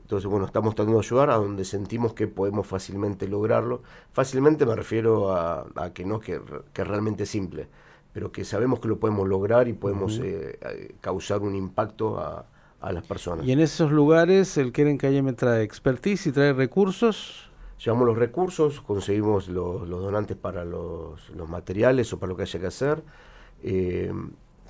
Entonces, 0.00 0.30
bueno, 0.30 0.46
estamos 0.46 0.74
tratando 0.74 1.00
de 1.00 1.04
ayudar 1.06 1.30
a 1.30 1.36
donde 1.36 1.64
sentimos 1.64 2.14
que 2.14 2.28
podemos 2.28 2.66
fácilmente 2.66 3.26
lograrlo. 3.26 3.82
Fácilmente 4.12 4.64
me 4.64 4.76
refiero 4.76 5.32
a, 5.32 5.66
que 5.92 6.04
no 6.04 6.20
que, 6.20 6.40
que 6.72 6.84
realmente 6.84 7.24
es 7.24 7.30
simple, 7.30 7.68
pero 8.12 8.30
que 8.30 8.44
sabemos 8.44 8.78
que 8.78 8.88
lo 8.88 8.98
podemos 8.98 9.28
lograr 9.28 9.66
y 9.66 9.72
podemos 9.72 10.18
eh, 10.18 10.58
eh, 10.62 10.94
causar 11.00 11.42
un 11.42 11.56
impacto 11.56 12.20
a, 12.20 12.46
a 12.80 12.92
las 12.92 13.04
personas. 13.04 13.46
Y 13.46 13.52
en 13.52 13.60
esos 13.60 13.90
lugares 13.90 14.56
el 14.58 14.72
Keren 14.72 14.98
me 15.24 15.32
trae 15.32 15.62
expertise 15.62 16.28
y 16.28 16.32
trae 16.32 16.52
recursos. 16.52 17.50
Llevamos 17.84 18.06
los 18.06 18.16
recursos, 18.16 18.80
conseguimos 18.80 19.48
los, 19.48 19.88
donantes 19.88 20.36
para 20.36 20.64
los, 20.64 21.30
materiales 21.48 22.12
o 22.12 22.18
para 22.18 22.30
lo 22.30 22.36
que 22.36 22.42
haya 22.42 22.60
que 22.60 22.66
hacer. 22.66 23.02
Eh, 23.62 24.12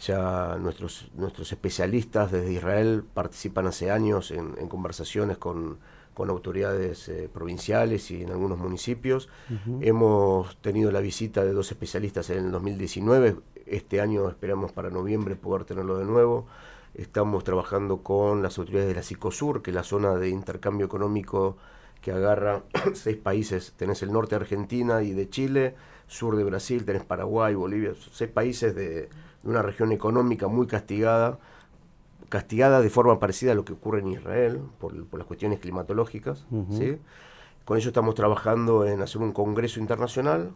ya 0.00 0.56
nuestros, 0.60 1.08
nuestros 1.14 1.52
especialistas 1.52 2.30
desde 2.30 2.52
Israel 2.52 3.04
participan 3.14 3.66
hace 3.66 3.90
años 3.90 4.30
en, 4.30 4.54
conversaciones 4.68 5.38
con, 5.38 5.78
autoridades 6.16 7.08
eh, 7.08 7.28
provinciales 7.32 8.10
y 8.10 8.22
en 8.22 8.30
algunos 8.30 8.58
municipios. 8.58 9.28
Hemos 9.80 10.56
tenido 10.62 10.90
la 10.90 11.00
visita 11.00 11.44
de 11.44 11.52
dos 11.52 11.70
especialistas 11.70 12.30
en 12.30 12.46
el 12.46 12.50
2019. 12.52 13.36
Este 13.66 14.00
año 14.00 14.28
esperamos 14.28 14.72
para 14.72 14.90
noviembre 14.90 15.36
poder 15.36 15.64
tenerlo 15.64 15.98
de 15.98 16.06
nuevo. 16.06 16.46
Estamos 16.94 17.44
trabajando 17.44 17.98
con 17.98 18.42
las 18.42 18.56
autoridades 18.58 18.88
de 18.88 18.94
la 18.94 19.02
Cicosur, 19.02 19.60
que 19.60 19.70
es 19.70 19.74
la 19.74 19.82
zona 19.82 20.14
de 20.14 20.30
intercambio 20.30 20.86
económico 20.86 21.58
que 22.00 22.12
agarra 22.12 22.62
seis 22.94 23.16
países. 23.16 23.74
Tenés 23.76 24.02
el 24.02 24.12
norte 24.12 24.36
de 24.36 24.42
Argentina 24.42 25.02
y 25.02 25.12
de 25.12 25.28
Chile, 25.28 25.74
sur 26.06 26.36
de 26.36 26.44
Brasil, 26.44 26.86
tenés 26.86 27.04
Paraguay, 27.04 27.54
Bolivia, 27.54 27.92
seis 28.12 28.30
países 28.30 28.74
de, 28.74 29.10
una 29.46 29.62
región 29.62 29.92
económica 29.92 30.48
muy 30.48 30.66
castigada, 30.66 31.38
castigada 32.28 32.80
de 32.80 32.90
forma 32.90 33.18
parecida 33.18 33.52
a 33.52 33.54
lo 33.54 33.64
que 33.64 33.72
ocurre 33.72 34.00
en 34.00 34.08
Israel 34.08 34.60
por, 34.78 34.94
las 34.94 35.26
cuestiones 35.26 35.60
climatológicas. 35.60 36.46
Con 37.64 37.78
ello 37.78 37.88
estamos 37.88 38.14
trabajando 38.14 38.86
en 38.86 39.02
hacer 39.02 39.20
un 39.20 39.32
congreso 39.32 39.80
internacional 39.80 40.52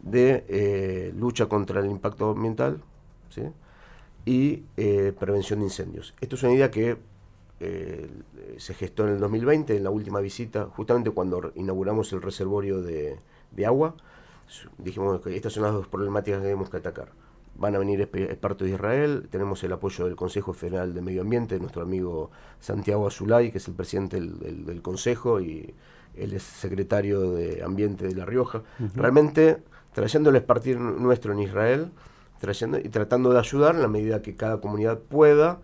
de 0.00 0.44
eh, 0.48 1.12
lucha 1.16 1.46
contra 1.46 1.80
el 1.80 1.86
impacto 1.86 2.30
ambiental. 2.30 2.80
¿sí? 3.30 3.42
y 4.28 4.64
eh, 4.76 5.14
prevención 5.18 5.60
de 5.60 5.64
incendios. 5.64 6.14
Esto 6.20 6.36
es 6.36 6.42
una 6.42 6.52
idea 6.52 6.70
que 6.70 6.98
eh, 7.60 8.10
se 8.58 8.74
gestó 8.74 9.06
en 9.06 9.14
el 9.14 9.20
2020, 9.20 9.74
en 9.74 9.82
la 9.82 9.88
última 9.88 10.20
visita, 10.20 10.66
justamente 10.66 11.10
cuando 11.10 11.50
inauguramos 11.54 12.12
el 12.12 12.20
reservorio 12.20 12.82
de, 12.82 13.18
agua. 13.66 13.94
Dijimos 14.76 15.22
que 15.22 15.34
estas 15.34 15.54
son 15.54 15.62
las 15.62 15.72
dos 15.72 15.88
problemáticas 15.88 16.40
que 16.40 16.44
tenemos 16.44 16.68
que 16.68 16.76
atacar. 16.76 17.08
Van 17.58 17.74
a 17.74 17.78
venir 17.78 18.00
expertos 18.00 18.66
de 18.68 18.74
Israel, 18.74 19.28
tenemos 19.30 19.62
el 19.64 19.72
apoyo 19.72 20.04
del 20.06 20.14
Consejo 20.14 20.52
Federal 20.52 20.94
de 20.94 21.02
Medio 21.02 21.22
Ambiente, 21.22 21.58
nuestro 21.58 21.82
amigo 21.82 22.30
Santiago 22.60 23.06
Azulay, 23.06 23.50
que 23.50 23.58
es 23.58 23.66
el 23.68 23.74
presidente 23.74 24.20
del, 24.20 24.80
Consejo 24.80 25.40
y 25.40 25.74
él 26.14 26.32
es 26.32 26.44
secretario 26.44 27.32
de 27.32 27.62
Ambiente 27.64 28.06
de 28.06 28.14
La 28.14 28.24
Rioja. 28.24 28.62
Realmente, 28.94 29.58
trayéndoles 29.92 30.42
partir 30.42 30.78
nuestro 30.78 31.32
en 31.32 31.40
Israel, 31.40 31.90
y 32.84 32.88
tratando 32.88 33.32
de 33.32 33.38
ayudar 33.38 33.74
en 33.74 33.82
la 33.82 33.88
medida 33.88 34.22
que 34.22 34.36
cada 34.36 34.60
comunidad 34.60 34.98
pueda 34.98 35.58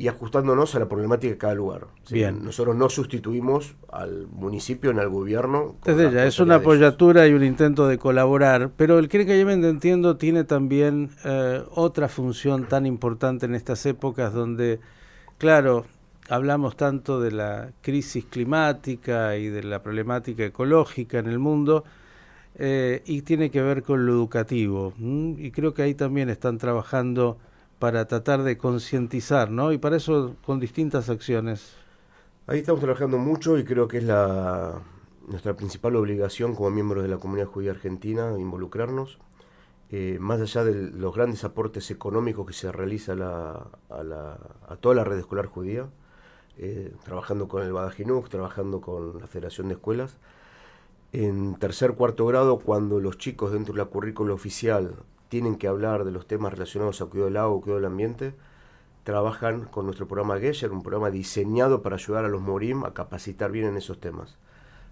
y 0.00 0.08
ajustándonos 0.08 0.74
a 0.74 0.78
la 0.78 0.88
problemática 0.88 1.30
de 1.30 1.36
cada 1.36 1.54
lugar. 1.54 1.88
Bien. 2.10 2.42
Nosotros 2.42 2.74
no 2.74 2.88
sustituimos 2.88 3.74
al 3.92 4.28
municipio 4.28 4.90
en 4.92 4.98
el 4.98 5.10
gobierno. 5.10 5.76
Desde 5.84 6.10
ya, 6.10 6.24
es 6.24 6.40
una 6.40 6.54
apoyatura 6.54 7.28
y 7.28 7.34
un 7.34 7.44
intento 7.44 7.86
de 7.86 7.98
colaborar, 7.98 8.70
pero 8.78 8.98
el 8.98 9.10
que 9.10 9.26
Yemen, 9.26 9.62
entiendo, 9.62 10.16
tiene 10.16 10.44
también 10.44 11.10
eh, 11.26 11.62
otra 11.74 12.08
función 12.08 12.66
tan 12.66 12.86
importante 12.86 13.44
en 13.44 13.54
estas 13.54 13.84
épocas 13.84 14.32
donde, 14.32 14.80
claro, 15.36 15.84
hablamos 16.30 16.78
tanto 16.78 17.20
de 17.20 17.32
la 17.32 17.72
crisis 17.82 18.24
climática 18.24 19.36
y 19.36 19.48
de 19.48 19.64
la 19.64 19.82
problemática 19.82 20.46
ecológica 20.46 21.18
en 21.18 21.26
el 21.26 21.38
mundo, 21.38 21.84
eh, 22.54 23.02
y 23.04 23.20
tiene 23.20 23.50
que 23.50 23.60
ver 23.60 23.82
con 23.82 24.06
lo 24.06 24.12
educativo. 24.12 24.94
Y 24.98 25.50
creo 25.50 25.74
que 25.74 25.82
ahí 25.82 25.92
también 25.92 26.30
están 26.30 26.56
trabajando 26.56 27.36
para 27.80 28.06
tratar 28.06 28.42
de 28.42 28.58
concientizar, 28.58 29.50
¿no? 29.50 29.72
Y 29.72 29.78
para 29.78 29.96
eso 29.96 30.36
con 30.44 30.60
distintas 30.60 31.08
acciones. 31.08 31.74
Ahí 32.46 32.58
estamos 32.58 32.82
trabajando 32.82 33.16
mucho 33.16 33.58
y 33.58 33.64
creo 33.64 33.88
que 33.88 33.98
es 33.98 34.04
nuestra 35.26 35.56
principal 35.56 35.96
obligación 35.96 36.54
como 36.54 36.70
miembros 36.70 37.02
de 37.02 37.08
la 37.08 37.16
comunidad 37.16 37.46
judía 37.46 37.70
argentina 37.72 38.38
involucrarnos. 38.38 39.18
Eh, 39.90 40.18
más 40.20 40.40
allá 40.40 40.62
de 40.62 40.90
los 40.90 41.14
grandes 41.14 41.42
aportes 41.42 41.90
económicos 41.90 42.46
que 42.46 42.52
se 42.52 42.70
realiza 42.70 43.14
a, 43.14 44.76
toda 44.80 44.94
la 44.94 45.02
red 45.02 45.18
escolar 45.18 45.46
judía, 45.46 45.88
eh, 46.58 46.94
trabajando 47.02 47.48
con 47.48 47.62
el 47.62 47.72
Badajinuk, 47.72 48.28
trabajando 48.28 48.82
con 48.82 49.18
la 49.18 49.26
Federación 49.26 49.68
de 49.68 49.74
Escuelas, 49.74 50.18
en 51.12 51.56
tercer, 51.56 51.94
cuarto 51.94 52.26
grado, 52.26 52.58
cuando 52.58 53.00
los 53.00 53.16
chicos 53.16 53.52
dentro 53.52 53.72
de 53.72 53.78
la 53.78 53.86
currícula 53.86 54.34
oficial 54.34 54.96
tienen 55.30 55.56
que 55.56 55.68
hablar 55.68 56.04
de 56.04 56.10
los 56.10 56.26
temas 56.26 56.52
relacionados 56.52 57.00
a 57.00 57.06
cuidado 57.06 57.26
del 57.26 57.36
agua, 57.36 57.60
cuidado 57.62 57.78
del 57.78 57.86
ambiente, 57.86 58.34
trabajan 59.04 59.64
con 59.64 59.86
nuestro 59.86 60.08
programa 60.08 60.40
Gesher, 60.40 60.72
un 60.72 60.82
programa 60.82 61.10
diseñado 61.10 61.82
para 61.82 61.94
ayudar 61.94 62.24
a 62.24 62.28
los 62.28 62.42
Morim 62.42 62.84
a 62.84 62.92
capacitar 62.94 63.52
bien 63.52 63.66
en 63.66 63.76
esos 63.76 64.00
temas. 64.00 64.36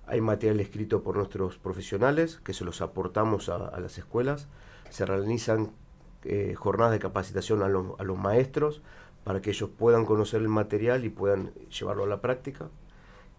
Hay 0.06 0.20
material 0.20 0.60
escrito 0.60 1.02
por 1.02 1.16
nuestros 1.16 1.58
profesionales 1.58 2.40
que 2.44 2.54
se 2.54 2.64
los 2.64 2.80
aportamos 2.80 3.48
a, 3.48 3.78
las 3.80 3.98
escuelas. 3.98 4.46
Se 4.90 5.04
realizan 5.04 5.72
eh, 6.22 6.54
jornadas 6.54 6.92
de 6.92 7.00
capacitación 7.00 7.62
a, 7.62 7.66
a 7.66 8.04
los 8.04 8.18
maestros 8.18 8.80
para 9.24 9.42
que 9.42 9.50
ellos 9.50 9.70
puedan 9.76 10.06
conocer 10.06 10.40
el 10.40 10.48
material 10.48 11.04
y 11.04 11.10
puedan 11.10 11.50
llevarlo 11.68 12.04
a 12.04 12.06
la 12.06 12.20
práctica. 12.20 12.68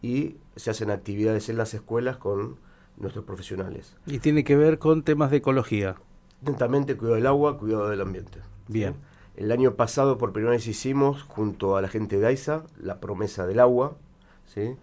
Y 0.02 0.36
se 0.58 0.70
hacen 0.70 0.92
actividades 0.92 1.48
en 1.48 1.58
las 1.58 1.74
escuelas 1.74 2.18
con 2.18 2.58
nuestros 2.98 3.24
profesionales. 3.24 3.96
Y 4.06 4.20
tiene 4.20 4.44
que 4.44 4.58
ver 4.58 4.80
con 4.80 5.04
temas 5.04 5.32
de 5.32 5.38
ecología 5.38 5.96
atentamente 6.42 6.96
cuidado 6.96 7.16
del 7.16 7.28
agua, 7.28 7.58
cuidado 7.58 7.90
del 7.90 8.02
ambiente. 8.02 8.40
Bien. 8.68 8.96
El 9.36 9.52
año 9.52 9.76
pasado 9.76 10.18
por 10.18 10.34
primera 10.34 10.52
vez 10.52 10.68
hicimos, 10.68 11.24
junto 11.24 11.78
a 11.78 11.82
la 11.82 11.88
gente 11.88 12.20
de 12.20 12.28
AISA, 12.28 12.64
la 12.82 13.00
promesa 13.00 13.48
del 13.48 13.60
agua, 13.60 13.96
¿sí? 14.46 14.76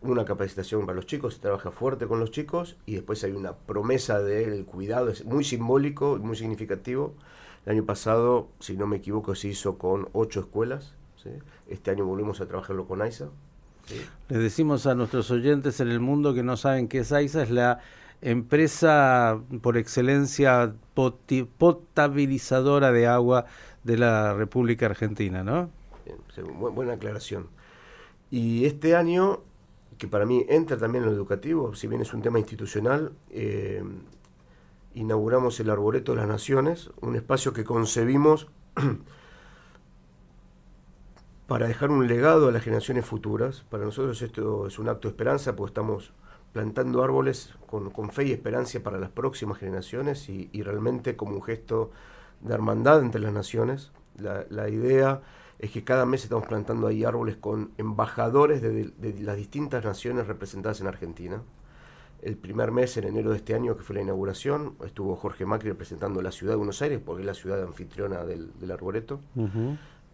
una 0.00 0.24
capacitación 0.24 0.86
para 0.86 0.96
los 0.96 1.06
chicos, 1.06 1.34
se 1.34 1.40
trabaja 1.40 1.70
fuerte 1.70 2.06
con 2.06 2.20
los 2.20 2.30
chicos 2.30 2.76
y 2.86 2.94
después 2.94 3.22
hay 3.24 3.32
una 3.32 3.54
promesa 3.54 4.20
del 4.20 4.64
cuidado, 4.64 5.08
es 5.08 5.24
muy 5.24 5.44
simbólico 5.44 6.18
muy 6.18 6.36
significativo. 6.36 7.14
El 7.64 7.72
año 7.72 7.84
pasado, 7.84 8.48
si 8.60 8.76
no 8.76 8.86
me 8.86 8.96
equivoco, 8.96 9.34
se 9.34 9.48
hizo 9.48 9.76
con 9.76 10.08
ocho 10.12 10.40
escuelas. 10.40 10.94
¿sí? 11.22 11.30
Este 11.68 11.90
año 11.90 12.06
volvemos 12.06 12.40
a 12.40 12.46
trabajarlo 12.46 12.86
con 12.86 13.02
AISA. 13.02 13.28
¿sí? 13.86 13.96
Les 14.28 14.38
decimos 14.38 14.86
a 14.86 14.94
nuestros 14.94 15.30
oyentes 15.30 15.80
en 15.80 15.88
el 15.88 16.00
mundo 16.00 16.32
que 16.32 16.44
no 16.44 16.56
saben 16.56 16.86
qué 16.86 16.98
es 17.00 17.12
AISA, 17.12 17.42
es 17.42 17.50
la 17.50 17.80
empresa 18.20 19.40
por 19.62 19.76
excelencia 19.76 20.74
potabilizadora 21.58 22.92
de 22.92 23.06
agua 23.06 23.46
de 23.84 23.96
la 23.96 24.34
República 24.34 24.86
Argentina, 24.86 25.42
¿no? 25.44 25.70
buena 26.74 26.94
aclaración. 26.94 27.48
Y 28.30 28.64
este 28.64 28.96
año, 28.96 29.40
que 29.98 30.08
para 30.08 30.26
mí 30.26 30.44
entra 30.48 30.76
también 30.76 31.04
en 31.04 31.10
lo 31.10 31.16
educativo, 31.16 31.74
si 31.74 31.86
bien 31.86 32.02
es 32.02 32.12
un 32.12 32.22
tema 32.22 32.38
institucional, 32.38 33.12
eh, 33.30 33.82
inauguramos 34.94 35.60
el 35.60 35.70
Arboreto 35.70 36.12
de 36.12 36.18
las 36.18 36.28
Naciones, 36.28 36.90
un 37.00 37.16
espacio 37.16 37.52
que 37.52 37.64
concebimos 37.64 38.48
para 41.46 41.68
dejar 41.68 41.90
un 41.90 42.08
legado 42.08 42.48
a 42.48 42.52
las 42.52 42.62
generaciones 42.62 43.04
futuras. 43.04 43.64
Para 43.70 43.84
nosotros 43.84 44.20
esto 44.22 44.66
es 44.66 44.78
un 44.78 44.88
acto 44.88 45.08
de 45.08 45.12
esperanza, 45.12 45.54
porque 45.54 45.70
estamos 45.70 46.12
plantando 46.56 47.04
árboles 47.04 47.52
con, 47.66 48.10
fe 48.10 48.24
y 48.24 48.32
esperanza 48.32 48.80
para 48.80 48.98
las 48.98 49.10
próximas 49.10 49.58
generaciones 49.58 50.26
y, 50.30 50.62
realmente 50.62 51.14
como 51.14 51.34
un 51.34 51.42
gesto 51.42 51.90
de 52.40 52.54
hermandad 52.54 53.02
entre 53.02 53.20
las 53.20 53.34
naciones. 53.34 53.92
La, 54.16 54.68
idea 54.70 55.20
es 55.58 55.70
que 55.70 55.84
cada 55.84 56.06
mes 56.06 56.22
estamos 56.24 56.46
plantando 56.46 56.86
ahí 56.86 57.04
árboles 57.04 57.36
con 57.36 57.72
embajadores 57.76 58.62
de, 58.62 58.90
las 59.20 59.36
distintas 59.36 59.84
naciones 59.84 60.28
representadas 60.28 60.80
en 60.80 60.86
Argentina. 60.86 61.42
El 62.22 62.38
primer 62.38 62.72
mes, 62.72 62.96
en 62.96 63.04
enero 63.04 63.32
de 63.32 63.36
este 63.36 63.54
año, 63.54 63.76
que 63.76 63.82
fue 63.82 63.96
la 63.96 64.00
inauguración, 64.00 64.76
estuvo 64.82 65.14
Jorge 65.14 65.44
Macri 65.44 65.68
representando 65.68 66.22
la 66.22 66.32
ciudad 66.32 66.54
de 66.54 66.56
Buenos 66.56 66.80
Aires, 66.80 67.02
porque 67.04 67.20
es 67.20 67.26
la 67.26 67.34
ciudad 67.34 67.62
anfitriona 67.62 68.24
del, 68.24 68.70
arboreto 68.70 69.20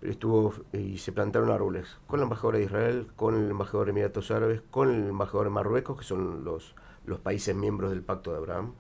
estuvo 0.03 0.55
y 0.73 0.99
se 0.99 1.12
plantaron 1.12 1.51
árboles 1.51 1.99
con 2.07 2.21
la 2.21 2.25
embajadora 2.25 2.59
de 2.59 2.65
Israel, 2.65 3.09
con 3.17 3.37
el 3.37 3.51
embajador 3.51 3.87
de 3.87 3.91
Emiratos 3.93 4.31
Árabes, 4.31 4.62
con 4.71 4.91
el 4.91 5.09
embajador 5.09 5.45
de 5.47 5.51
Marruecos, 5.51 5.99
que 5.99 6.05
son 6.05 6.45
los, 6.45 6.75
los 7.07 7.21
países 7.21 7.55
miembros 7.55 7.91
del 7.91 8.03
Pacto 8.03 8.33
de 8.33 8.38
Abraham. 8.38 8.73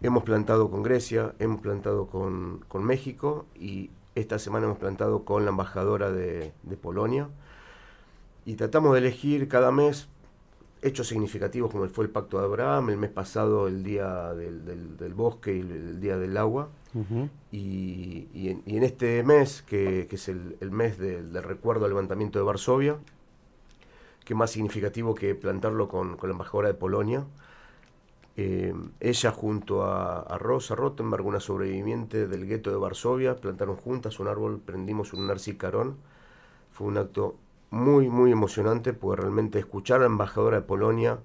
Hemos 0.00 0.22
plantado 0.22 0.70
con 0.70 0.82
Grecia, 0.82 1.34
hemos 1.38 1.60
plantado 1.60 2.06
con, 2.06 2.64
con 2.68 2.84
México 2.84 3.46
y 3.54 3.90
esta 4.14 4.38
semana 4.38 4.66
hemos 4.66 4.78
plantado 4.78 5.24
con 5.24 5.44
la 5.44 5.50
embajadora 5.50 6.10
de, 6.10 6.52
de 6.62 6.76
Polonia. 6.76 7.28
Y 8.44 8.54
tratamos 8.54 8.92
de 8.92 9.00
elegir 9.00 9.48
cada 9.48 9.70
mes 9.72 10.08
hechos 10.82 11.08
significativos 11.08 11.70
como 11.70 11.88
fue 11.88 12.04
el 12.04 12.10
Pacto 12.10 12.38
de 12.38 12.44
Abraham, 12.44 12.90
el 12.90 12.96
mes 12.96 13.10
pasado 13.10 13.68
el 13.68 13.82
Día 13.82 14.32
del, 14.34 14.96
del, 14.96 15.14
Bosque 15.14 15.56
y 15.56 15.60
el, 15.60 16.00
Día 16.00 16.16
del 16.16 16.36
Agua. 16.36 16.68
y, 17.52 18.28
y, 18.32 18.48
en, 18.66 18.82
este 18.82 19.22
mes, 19.22 19.62
que, 19.62 20.06
que 20.08 20.16
es 20.16 20.28
el, 20.28 20.56
el 20.60 20.70
mes 20.70 20.98
del 20.98 21.32
recuerdo 21.42 21.84
al 21.84 21.90
levantamiento 21.90 22.38
de 22.38 22.44
Varsovia, 22.44 22.96
que 24.24 24.34
más 24.34 24.50
significativo 24.50 25.14
que 25.14 25.34
plantarlo 25.34 25.88
con, 25.88 26.16
con 26.16 26.28
la 26.28 26.32
embajadora 26.32 26.68
de 26.68 26.74
Polonia, 26.74 27.24
eh, 28.36 28.72
ella 29.00 29.32
junto 29.32 29.82
a, 29.82 30.20
a, 30.20 30.38
Rosa 30.38 30.76
Rottenberg, 30.76 31.26
una 31.26 31.40
sobreviviente 31.40 32.28
del 32.28 32.46
gueto 32.46 32.70
de 32.70 32.76
Varsovia, 32.76 33.34
plantaron 33.34 33.76
juntas 33.76 34.20
un 34.20 34.28
árbol, 34.28 34.60
prendimos 34.60 35.12
un 35.12 35.26
narcicarón. 35.26 35.96
Fue 36.70 36.86
un 36.86 36.98
acto 36.98 37.36
muy, 37.70 38.08
muy 38.08 38.32
emocionante, 38.32 38.92
porque 38.92 39.22
realmente 39.22 39.58
escuchar 39.58 39.98
a 39.98 40.00
la 40.00 40.06
embajadora 40.06 40.60
de 40.60 40.66
Polonia 40.66 41.18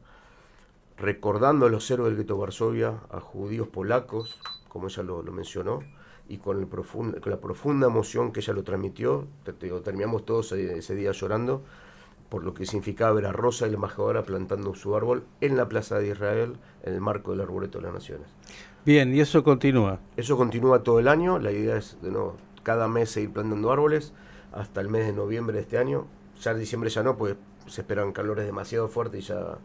recordando 0.98 1.66
a 1.66 1.70
los 1.70 1.90
héroes 1.90 2.12
del 2.12 2.18
gueto 2.18 2.38
Varsovia, 2.38 3.02
a 3.12 3.20
judíos 3.20 3.68
polacos, 3.68 4.40
como 4.70 4.88
ella 4.88 5.04
lo, 5.04 5.24
mencionó, 5.24 5.80
y 6.28 6.38
con, 6.38 6.60
el 6.60 6.68
con 6.68 7.32
la 7.32 7.40
profunda 7.40 7.88
emoción 7.88 8.32
que 8.32 8.40
ella 8.40 8.54
lo 8.54 8.64
transmitió, 8.64 9.28
terminamos 9.84 10.26
todos 10.26 10.52
ese, 10.54 10.96
día 10.96 11.12
llorando, 11.12 11.62
por 12.30 12.44
lo 12.44 12.54
que 12.54 12.66
significaba 12.66 13.14
ver 13.14 13.26
a 13.28 13.32
Rosa 13.32 13.68
y 13.68 13.70
la 13.70 13.76
embajadora 13.76 14.24
plantando 14.24 14.74
su 14.74 14.96
árbol 14.96 15.24
en 15.42 15.58
la 15.58 15.68
Plaza 15.68 16.00
de 16.00 16.10
Israel, 16.10 16.58
en 16.84 16.94
el 16.94 17.02
marco 17.02 17.32
del 17.32 17.42
Arboreto 17.42 17.80
de 17.80 17.84
las 17.84 17.94
Naciones. 17.94 18.28
Bien, 18.86 19.14
y 19.14 19.20
eso 19.20 19.44
continúa. 19.44 20.00
Eso 20.18 20.36
continúa 20.38 20.84
todo 20.84 21.00
el 21.00 21.08
año, 21.08 21.38
la 21.38 21.52
idea 21.52 21.78
es 21.78 21.98
de 22.02 22.12
no, 22.12 22.36
cada 22.64 22.88
mes 22.88 23.12
seguir 23.12 23.32
plantando 23.32 23.72
árboles 23.72 24.14
hasta 24.52 24.82
el 24.82 24.90
mes 24.90 25.06
de 25.06 25.14
noviembre 25.14 25.56
de 25.56 25.62
este 25.62 25.78
año, 25.78 26.08
ya 26.42 26.52
en 26.52 26.60
diciembre 26.60 26.90
ya 26.90 27.04
no, 27.04 27.16
pues 27.18 27.36
se 27.68 27.82
esperan 27.82 28.12
calores 28.12 28.46
demasiado 28.46 28.88
fuertes 28.88 29.24
y 29.24 29.28
ya, 29.28 29.58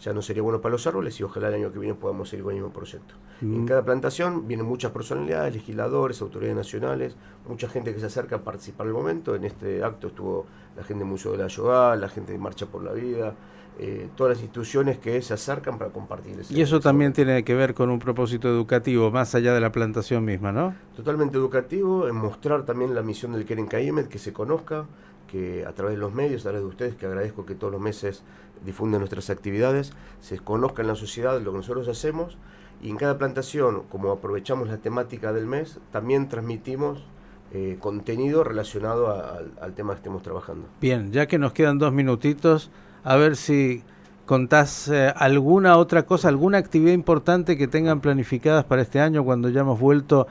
ya 0.00 0.12
no 0.12 0.20
sería 0.20 0.42
bueno 0.42 0.60
para 0.60 0.72
los 0.72 0.86
árboles 0.86 1.18
y 1.18 1.22
ojalá 1.22 1.48
el 1.48 1.54
año 1.54 1.72
que 1.72 1.78
viene 1.78 1.94
podamos 1.94 2.28
seguir 2.28 2.44
con 2.44 2.54
el 2.54 2.60
mismo 2.60 2.72
proyecto. 2.72 3.14
En 3.40 3.66
cada 3.66 3.84
plantación 3.84 4.48
vienen 4.48 4.66
muchas 4.66 4.90
personalidades, 4.90 5.54
legisladores, 5.54 6.20
autoridades 6.20 6.56
nacionales, 6.56 7.16
mucha 7.48 7.68
gente 7.68 7.94
que 7.94 8.00
se 8.00 8.06
acerca 8.06 8.36
a 8.36 8.38
participar 8.40 8.86
el 8.86 8.92
momento. 8.92 9.34
En 9.34 9.44
este 9.44 9.82
acto 9.82 10.08
estuvo 10.08 10.46
la 10.76 10.82
gente 10.82 11.04
del 11.04 11.10
Museo 11.10 11.32
de 11.32 11.38
la 11.38 11.46
Yoga, 11.46 11.96
la 11.96 12.08
gente 12.08 12.32
de 12.32 12.38
Marcha 12.38 12.66
por 12.66 12.82
la 12.82 12.92
Vida, 12.92 13.34
eh, 13.78 14.08
todas 14.16 14.36
las 14.36 14.42
instituciones 14.42 14.98
que 14.98 15.22
se 15.22 15.34
acercan 15.34 15.78
para 15.78 15.90
compartir. 15.90 16.36
y 16.50 16.60
eso 16.60 16.80
también 16.80 17.12
tiene 17.12 17.44
que 17.44 17.54
ver 17.54 17.74
con 17.74 17.90
un 17.90 17.98
propósito 17.98 18.48
educativo, 18.48 19.10
más 19.10 19.34
allá 19.34 19.54
de 19.54 19.60
la 19.60 19.70
plantación 19.70 20.24
misma, 20.24 20.50
¿no? 20.50 20.74
Totalmente 20.96 21.36
educativo, 21.36 22.08
en 22.08 22.16
mostrar 22.16 22.64
también 22.64 22.94
la 22.94 23.02
misión 23.02 23.32
del 23.32 23.44
Keren 23.44 23.66
Kayemet, 23.66 24.08
que 24.08 24.18
se 24.18 24.32
conozca, 24.32 24.86
que 25.28 25.64
a 25.64 25.72
través 25.72 25.94
de 25.94 26.00
los 26.00 26.12
medios, 26.12 26.40
a 26.42 26.50
través 26.50 26.62
de 26.62 26.66
ustedes, 26.66 26.94
que 26.96 27.06
agradezco 27.06 27.46
que 27.46 27.54
todos 27.54 27.72
los 27.72 27.80
meses 27.80 28.24
difunden 28.64 29.00
nuestras 29.00 29.30
actividades, 29.30 29.92
se 30.20 30.38
conozca 30.38 30.82
en 30.82 30.88
la 30.88 30.96
sociedad 30.96 31.40
lo 31.40 31.52
que 31.52 31.58
nosotros 31.58 31.86
hacemos 31.86 32.36
y 32.82 32.90
en 32.90 32.96
cada 32.96 33.18
plantación, 33.18 33.82
como 33.90 34.10
aprovechamos 34.10 34.68
la 34.68 34.78
temática 34.78 35.32
del 35.32 35.46
mes, 35.46 35.78
también 35.92 36.28
transmitimos 36.28 37.04
eh, 37.52 37.76
contenido 37.80 38.44
relacionado 38.44 39.10
al 39.60 39.72
tema 39.74 39.94
que 39.94 39.98
estemos 39.98 40.22
trabajando. 40.22 40.66
Bien, 40.80 41.12
ya 41.12 41.26
que 41.26 41.38
nos 41.38 41.52
quedan 41.52 41.78
dos 41.78 41.92
minutitos, 41.92 42.70
a 43.08 43.16
ver 43.16 43.36
si 43.36 43.82
contás 44.26 44.88
eh, 44.88 45.14
alguna 45.16 45.78
otra 45.78 46.04
cosa, 46.04 46.28
alguna 46.28 46.58
actividad 46.58 46.92
importante 46.92 47.56
que 47.56 47.66
tengan 47.66 48.02
planificadas 48.02 48.66
para 48.66 48.82
este 48.82 49.00
año 49.00 49.24
cuando 49.24 49.48
ya 49.48 49.62
hemos 49.62 49.80
vuelto 49.80 50.26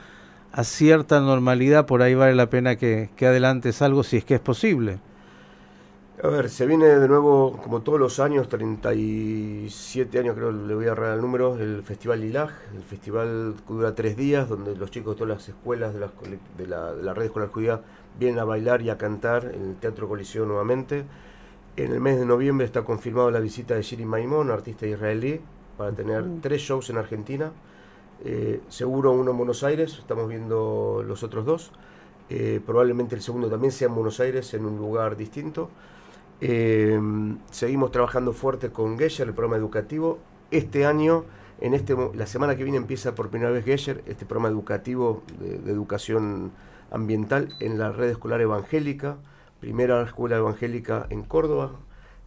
a 0.51 0.63
cierta 0.63 1.19
normalidad, 1.19 1.87
por 1.87 2.03
ahí 2.03 2.13
vale 2.13 2.35
la 2.35 2.51
pena 2.51 2.75
que, 2.75 3.09
que 3.15 3.25
adelantes 3.25 3.81
algo 3.81 4.03
si 4.03 4.17
es 4.17 4.25
que 4.25 4.35
es 4.35 4.39
posible. 4.39 4.99
A 6.21 6.27
ver, 6.27 6.51
se 6.51 6.67
viene 6.67 6.85
de 6.85 7.07
nuevo, 7.07 7.59
como 7.63 7.81
todos 7.81 7.99
los 7.99 8.19
años, 8.19 8.47
37 8.47 10.19
años 10.19 10.35
creo, 10.35 10.51
le 10.51 10.75
voy 10.75 10.85
a 10.85 10.91
agarrar 10.91 11.15
el 11.15 11.21
número, 11.21 11.57
el 11.57 11.81
Festival 11.81 12.21
Lilaj, 12.21 12.51
el 12.75 12.83
festival 12.83 13.55
que 13.67 13.73
dura 13.73 13.95
tres 13.95 14.15
días, 14.15 14.49
donde 14.49 14.75
los 14.75 14.91
chicos 14.91 15.15
de 15.15 15.19
todas 15.19 15.35
las 15.35 15.49
escuelas 15.49 15.95
de, 15.95 16.07
de, 16.59 16.67
la, 16.67 16.93
de 16.93 17.01
la 17.01 17.15
red 17.15 17.25
escolar 17.25 17.49
judía 17.49 17.81
vienen 18.19 18.37
a 18.37 18.43
bailar 18.43 18.83
y 18.83 18.91
a 18.91 18.99
cantar 18.99 19.45
en 19.45 19.69
el 19.69 19.75
Teatro 19.77 20.07
Coliseo 20.07 20.45
nuevamente. 20.45 21.05
En 21.77 21.91
el 21.91 21.99
mes 21.99 22.17
de 22.17 22.25
noviembre 22.25 22.65
está 22.65 22.83
confirmado 22.83 23.29
la 23.29 23.39
visita 23.39 23.75
de 23.75 23.83
Shiri 23.83 24.03
Maimon, 24.03 24.49
artista 24.49 24.87
israelí, 24.87 25.39
para 25.77 25.91
tener 25.91 26.25
tres 26.41 26.63
shows 26.63 26.89
en 26.89 26.97
Argentina. 26.97 27.51
Eh, 28.25 28.61
seguro 28.67 29.11
uno 29.11 29.29
en 29.29 29.37
Buenos 29.37 29.63
Aires, 29.63 29.95
estamos 29.99 30.27
viendo 30.27 31.03
los 31.05 31.21
otros 31.21 31.45
dos. 31.45 31.71
Eh, 32.31 32.61
probablemente 32.65 33.13
el 33.13 33.21
segundo 33.21 33.47
también 33.47 33.71
sea 33.71 33.89
en 33.89 33.93
Buenos 33.93 34.19
Aires, 34.19 34.55
en 34.55 34.65
un 34.65 34.75
lugar 34.77 35.15
distinto. 35.17 35.69
Eh, 36.41 36.99
seguimos 37.51 37.91
trabajando 37.91 38.33
fuerte 38.33 38.71
con 38.71 38.97
Gesher, 38.97 39.27
el 39.27 39.35
programa 39.35 39.57
educativo. 39.57 40.17
Este 40.49 40.87
año, 40.87 41.25
en 41.61 41.75
este, 41.75 41.95
la 42.15 42.25
semana 42.25 42.55
que 42.55 42.63
viene 42.63 42.79
empieza 42.79 43.13
por 43.13 43.29
primera 43.29 43.51
vez 43.51 43.63
Gesher, 43.63 44.03
este 44.07 44.25
programa 44.25 44.49
educativo 44.49 45.21
de, 45.39 45.71
educación 45.71 46.53
ambiental 46.89 47.49
en 47.59 47.77
la 47.77 47.91
red 47.91 48.09
escolar 48.09 48.41
evangélica. 48.41 49.17
Primera 49.59 50.03
escuela 50.03 50.37
evangélica 50.37 51.07
en 51.09 51.23
Córdoba. 51.23 51.71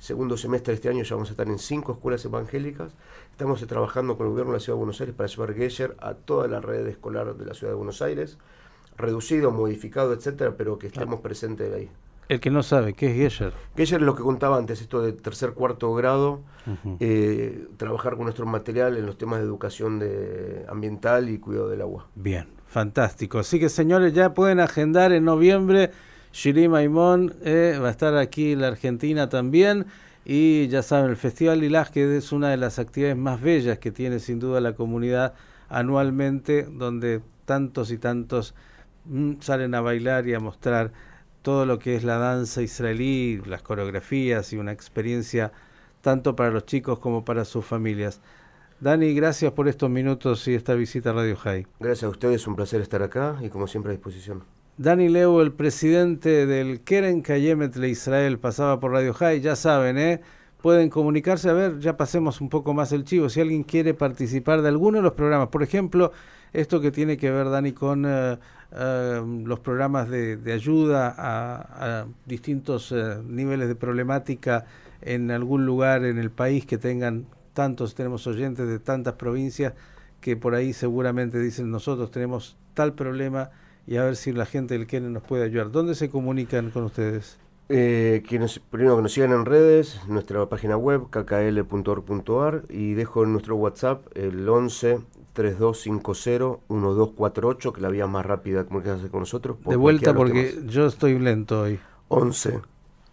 Segundo 0.01 0.37
semestre 0.37 0.73
de 0.73 0.77
este 0.77 0.88
año 0.88 1.05
ya 1.05 1.14
vamos 1.14 1.29
a 1.29 1.33
estar 1.33 1.47
en 1.47 1.61
cinco 1.61 1.93
escuelas 1.93 2.25
evangélicas. 2.25 2.93
Estamos 3.31 3.64
trabajando 3.66 4.16
con 4.16 4.27
el 4.27 4.33
gobierno 4.33 4.53
de 4.53 4.59
la 4.59 4.61
Ciudad 4.61 4.77
de 4.77 4.81
Buenos 4.81 5.01
Aires 5.01 5.14
para 5.14 5.29
llevar 5.29 5.55
Gesher 5.55 5.97
a 6.01 6.14
toda 6.14 6.49
la 6.49 6.61
red 6.61 6.87
escolar 6.88 7.37
de 7.37 7.45
la 7.45 7.55
Ciudad 7.55 7.73
de 7.73 7.77
Buenos 7.77 8.03
Aires. 8.03 8.38
Reducido, 8.97 9.53
modificado, 9.53 10.12
etcétera, 10.12 10.55
pero 10.57 10.79
que 10.79 10.88
estemos 10.88 11.21
presentes 11.21 11.73
ahí. 11.73 11.88
El 12.29 12.40
que 12.40 12.51
no 12.51 12.62
sabe, 12.62 12.95
¿qué 12.95 13.11
es 13.11 13.16
Gesher? 13.16 13.53
Gesher 13.77 14.01
es 14.01 14.07
lo 14.07 14.14
que 14.14 14.23
contaba 14.23 14.57
antes, 14.57 14.81
esto 14.81 15.01
de 15.01 15.12
tercer, 15.12 15.53
cuarto 15.53 15.93
grado, 15.95 16.40
eh, 16.99 17.66
trabajar 17.77 18.14
con 18.16 18.25
nuestro 18.25 18.47
material 18.47 18.97
en 18.97 19.07
los 19.07 19.19
temas 19.19 19.40
de 19.40 19.47
educación 19.47 19.99
de, 19.99 20.64
ambiental 20.69 21.29
y 21.29 21.38
cuidado 21.38 21.69
del 21.69 21.81
agua. 21.81 22.07
Bien, 22.14 22.47
fantástico. 22.66 23.38
Así 23.38 23.61
que 23.61 23.69
señores, 23.69 24.14
ya 24.14 24.35
pueden 24.35 24.61
agendar 24.61 25.12
en 25.12 25.25
noviembre. 25.25 25.90
Shiri 26.33 26.69
Maimón 26.69 27.35
eh, 27.45 27.79
va 27.83 27.88
a 27.88 27.90
estar 27.90 28.16
aquí 28.16 28.53
en 28.53 28.61
la 28.61 28.69
Argentina 28.69 29.29
también. 29.29 29.87
Y 30.25 30.69
ya 30.69 30.83
saben, 30.83 31.11
el 31.11 31.16
Festival 31.16 31.61
Lilaj, 31.61 31.90
que 31.90 32.16
es 32.16 32.33
una 32.33 32.51
de 32.51 32.57
las 32.57 32.79
actividades 32.79 33.16
más 33.16 33.40
bellas 33.40 33.79
que 33.79 33.90
tiene 33.90 34.21
sin 34.21 34.38
duda 34.38 34.61
la 34.61 34.75
comunidad 34.75 35.35
anualmente, 35.69 36.64
donde 36.64 37.23
tantos 37.47 37.90
y 37.90 37.99
tantos 37.99 38.55
mm, 39.07 39.40
salen 39.40 39.75
a 39.75 39.81
bailar 39.81 40.29
y 40.29 40.35
a 40.35 40.40
mostrar 40.40 40.93
todo 41.43 41.64
lo 41.66 41.79
que 41.79 41.97
es 41.97 42.05
la 42.05 42.19
danza 42.19 42.62
israelí, 42.62 43.40
las 43.47 43.62
coreografías 43.62 44.53
y 44.53 44.59
una 44.59 44.73
experiencia 44.73 45.53
tanto 46.03 46.37
para 46.37 46.51
los 46.51 46.66
chicos 46.66 46.99
como 46.99 47.25
para 47.25 47.45
sus 47.45 47.64
familias. 47.64 48.21
Dani, 48.81 49.14
gracias 49.14 49.53
por 49.53 49.69
estos 49.69 49.90
minutos 49.90 50.47
y 50.49 50.55
esta 50.55 50.75
visita 50.75 51.11
a 51.11 51.14
Radio 51.14 51.37
High. 51.37 51.66
Gracias 51.81 52.05
a 52.05 52.09
ustedes, 52.09 52.47
un 52.47 52.57
placer 52.57 52.81
estar 52.81 53.03
acá 53.03 53.38
y 53.43 53.49
como 53.49 53.66
siempre 53.66 53.93
a 53.93 53.95
disposición. 53.95 54.60
Dani 54.81 55.11
Leo, 55.11 55.43
el 55.43 55.53
presidente 55.53 56.47
del 56.47 56.81
Keren 56.81 57.21
Kayemet 57.21 57.75
de 57.75 57.90
Israel, 57.90 58.38
pasaba 58.38 58.81
por 58.81 58.93
Radio 58.93 59.12
High, 59.12 59.43
ya 59.43 59.55
saben, 59.55 59.99
¿eh? 59.99 60.23
Pueden 60.62 60.88
comunicarse, 60.88 61.51
a 61.51 61.53
ver, 61.53 61.81
ya 61.81 61.99
pasemos 61.99 62.40
un 62.40 62.49
poco 62.49 62.73
más 62.73 62.90
el 62.93 63.05
chivo, 63.05 63.29
si 63.29 63.43
alguien 63.43 63.62
quiere 63.62 63.93
participar 63.93 64.62
de 64.62 64.69
alguno 64.69 64.97
de 64.97 65.03
los 65.03 65.12
programas, 65.12 65.49
por 65.49 65.62
ejemplo, 65.62 66.12
esto 66.55 66.81
que 66.81 66.90
tiene 66.90 67.19
que 67.19 67.31
ver, 67.31 67.51
Dani, 67.51 67.73
con... 67.73 68.07
Em, 68.07 69.45
los 69.45 69.59
programas 69.59 70.09
de, 70.09 70.38
ayuda 70.51 71.14
a, 71.19 72.07
distintos 72.25 72.93
eh, 72.93 73.19
niveles 73.27 73.66
de 73.66 73.75
problemática 73.75 74.64
en 75.03 75.33
algún 75.33 75.66
lugar 75.66 76.05
en 76.05 76.19
el 76.19 76.31
país 76.31 76.64
que 76.64 76.79
tengan 76.79 77.27
tantos, 77.53 77.97
tenemos 77.97 78.27
oyentes 78.29 78.69
de 78.69 78.79
tantas 78.79 79.14
provincias 79.14 79.75
que 80.21 80.37
por 80.37 80.55
ahí 80.55 80.73
seguramente 80.73 81.40
dicen 81.40 81.71
nosotros 81.71 82.12
tenemos 82.12 82.57
tal 82.75 82.95
problema 82.95 83.51
y 83.90 83.96
a 83.96 84.05
ver 84.05 84.14
si 84.14 84.33
la 84.33 84.46
gente 84.46 84.79
del 84.79 84.87
Kene 84.87 85.11
nos 85.11 85.24
puede 85.24 85.42
ayudar. 85.44 85.72
¿Dónde 85.72 85.96
se 85.96 86.09
comunican 86.09 86.70
con 86.70 86.85
ustedes? 86.85 87.40
Eh, 87.68 88.22
primero 88.70 88.94
que 88.94 89.03
nos 89.03 89.12
sigan 89.12 89.33
en 89.33 89.44
redes, 89.44 90.00
nuestra 90.07 90.48
página 90.48 90.76
web 90.76 91.09
kkl.org.ar 91.11 92.62
y 92.68 92.94
dejo 92.94 93.24
en 93.24 93.33
nuestro 93.33 93.57
WhatsApp 93.57 94.07
el 94.16 94.48
11 94.48 95.00
3250-1248, 95.35 97.72
que 97.72 97.81
la 97.81 97.88
vía 97.88 98.07
más 98.07 98.24
rápida 98.24 98.62
comunicarse 98.64 99.09
con 99.09 99.18
nosotros. 99.20 99.57
de 99.66 99.74
vuelta 99.74 100.14
porque 100.14 100.57
yo 100.66 100.87
estoy 100.87 101.18
lento 101.18 101.62
hoy. 101.62 101.81
11 102.09 102.61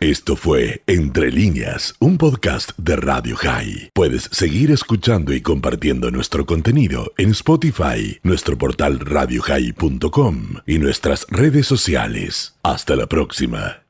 Esto 0.00 0.36
fue 0.36 0.80
Entre 0.86 1.30
líneas, 1.30 1.94
un 1.98 2.16
podcast 2.16 2.70
de 2.78 2.96
Radio 2.96 3.36
High. 3.36 3.90
Puedes 3.92 4.30
seguir 4.32 4.70
escuchando 4.70 5.34
y 5.34 5.42
compartiendo 5.42 6.10
nuestro 6.10 6.46
contenido 6.46 7.12
en 7.18 7.32
Spotify, 7.32 8.18
nuestro 8.22 8.56
portal 8.56 8.98
radiohigh.com 8.98 10.54
y 10.64 10.78
nuestras 10.78 11.26
redes 11.28 11.66
sociales. 11.66 12.56
Hasta 12.62 12.96
la 12.96 13.06
próxima. 13.08 13.81